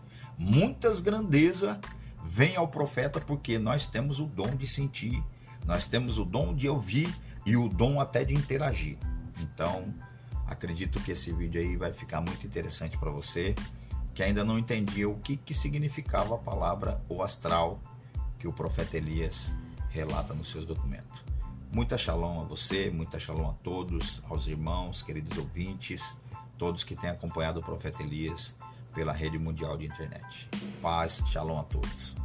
muitas 0.42 1.00
grandezas 1.00 1.78
vêm 2.24 2.56
ao 2.56 2.66
profeta 2.66 3.20
porque 3.20 3.58
nós 3.58 3.86
temos 3.86 4.18
o 4.18 4.26
dom 4.26 4.56
de 4.56 4.66
sentir, 4.66 5.22
nós 5.64 5.86
temos 5.86 6.18
o 6.18 6.24
dom 6.24 6.52
de 6.52 6.68
ouvir 6.68 7.14
e 7.46 7.56
o 7.56 7.68
dom 7.68 8.00
até 8.00 8.24
de 8.24 8.34
interagir. 8.34 8.98
Então, 9.40 9.94
acredito 10.46 11.00
que 11.00 11.12
esse 11.12 11.32
vídeo 11.32 11.60
aí 11.60 11.76
vai 11.76 11.92
ficar 11.92 12.20
muito 12.20 12.44
interessante 12.44 12.98
para 12.98 13.10
você 13.10 13.54
que 14.14 14.22
ainda 14.22 14.44
não 14.44 14.58
entendia 14.58 15.08
o 15.08 15.18
que, 15.20 15.36
que 15.36 15.54
significava 15.54 16.34
a 16.34 16.38
palavra 16.38 17.00
o 17.08 17.22
astral 17.22 17.80
que 18.38 18.46
o 18.48 18.52
profeta 18.52 18.96
Elias 18.96 19.54
relata 19.90 20.34
nos 20.34 20.50
seus 20.50 20.66
documentos. 20.66 21.22
Muita 21.70 21.96
shalom 21.96 22.40
a 22.40 22.44
você, 22.44 22.90
muita 22.90 23.18
shalom 23.18 23.48
a 23.48 23.54
todos, 23.62 24.20
aos 24.28 24.46
irmãos, 24.46 25.02
queridos 25.02 25.38
ouvintes, 25.38 26.16
todos 26.58 26.84
que 26.84 26.94
têm 26.94 27.08
acompanhado 27.08 27.60
o 27.60 27.62
profeta 27.62 28.02
Elias 28.02 28.54
pela 28.94 29.12
rede 29.12 29.38
mundial 29.38 29.76
de 29.76 29.86
internet. 29.86 30.48
Paz, 30.80 31.22
shalom 31.26 31.58
a 31.58 31.64
todos. 31.64 32.21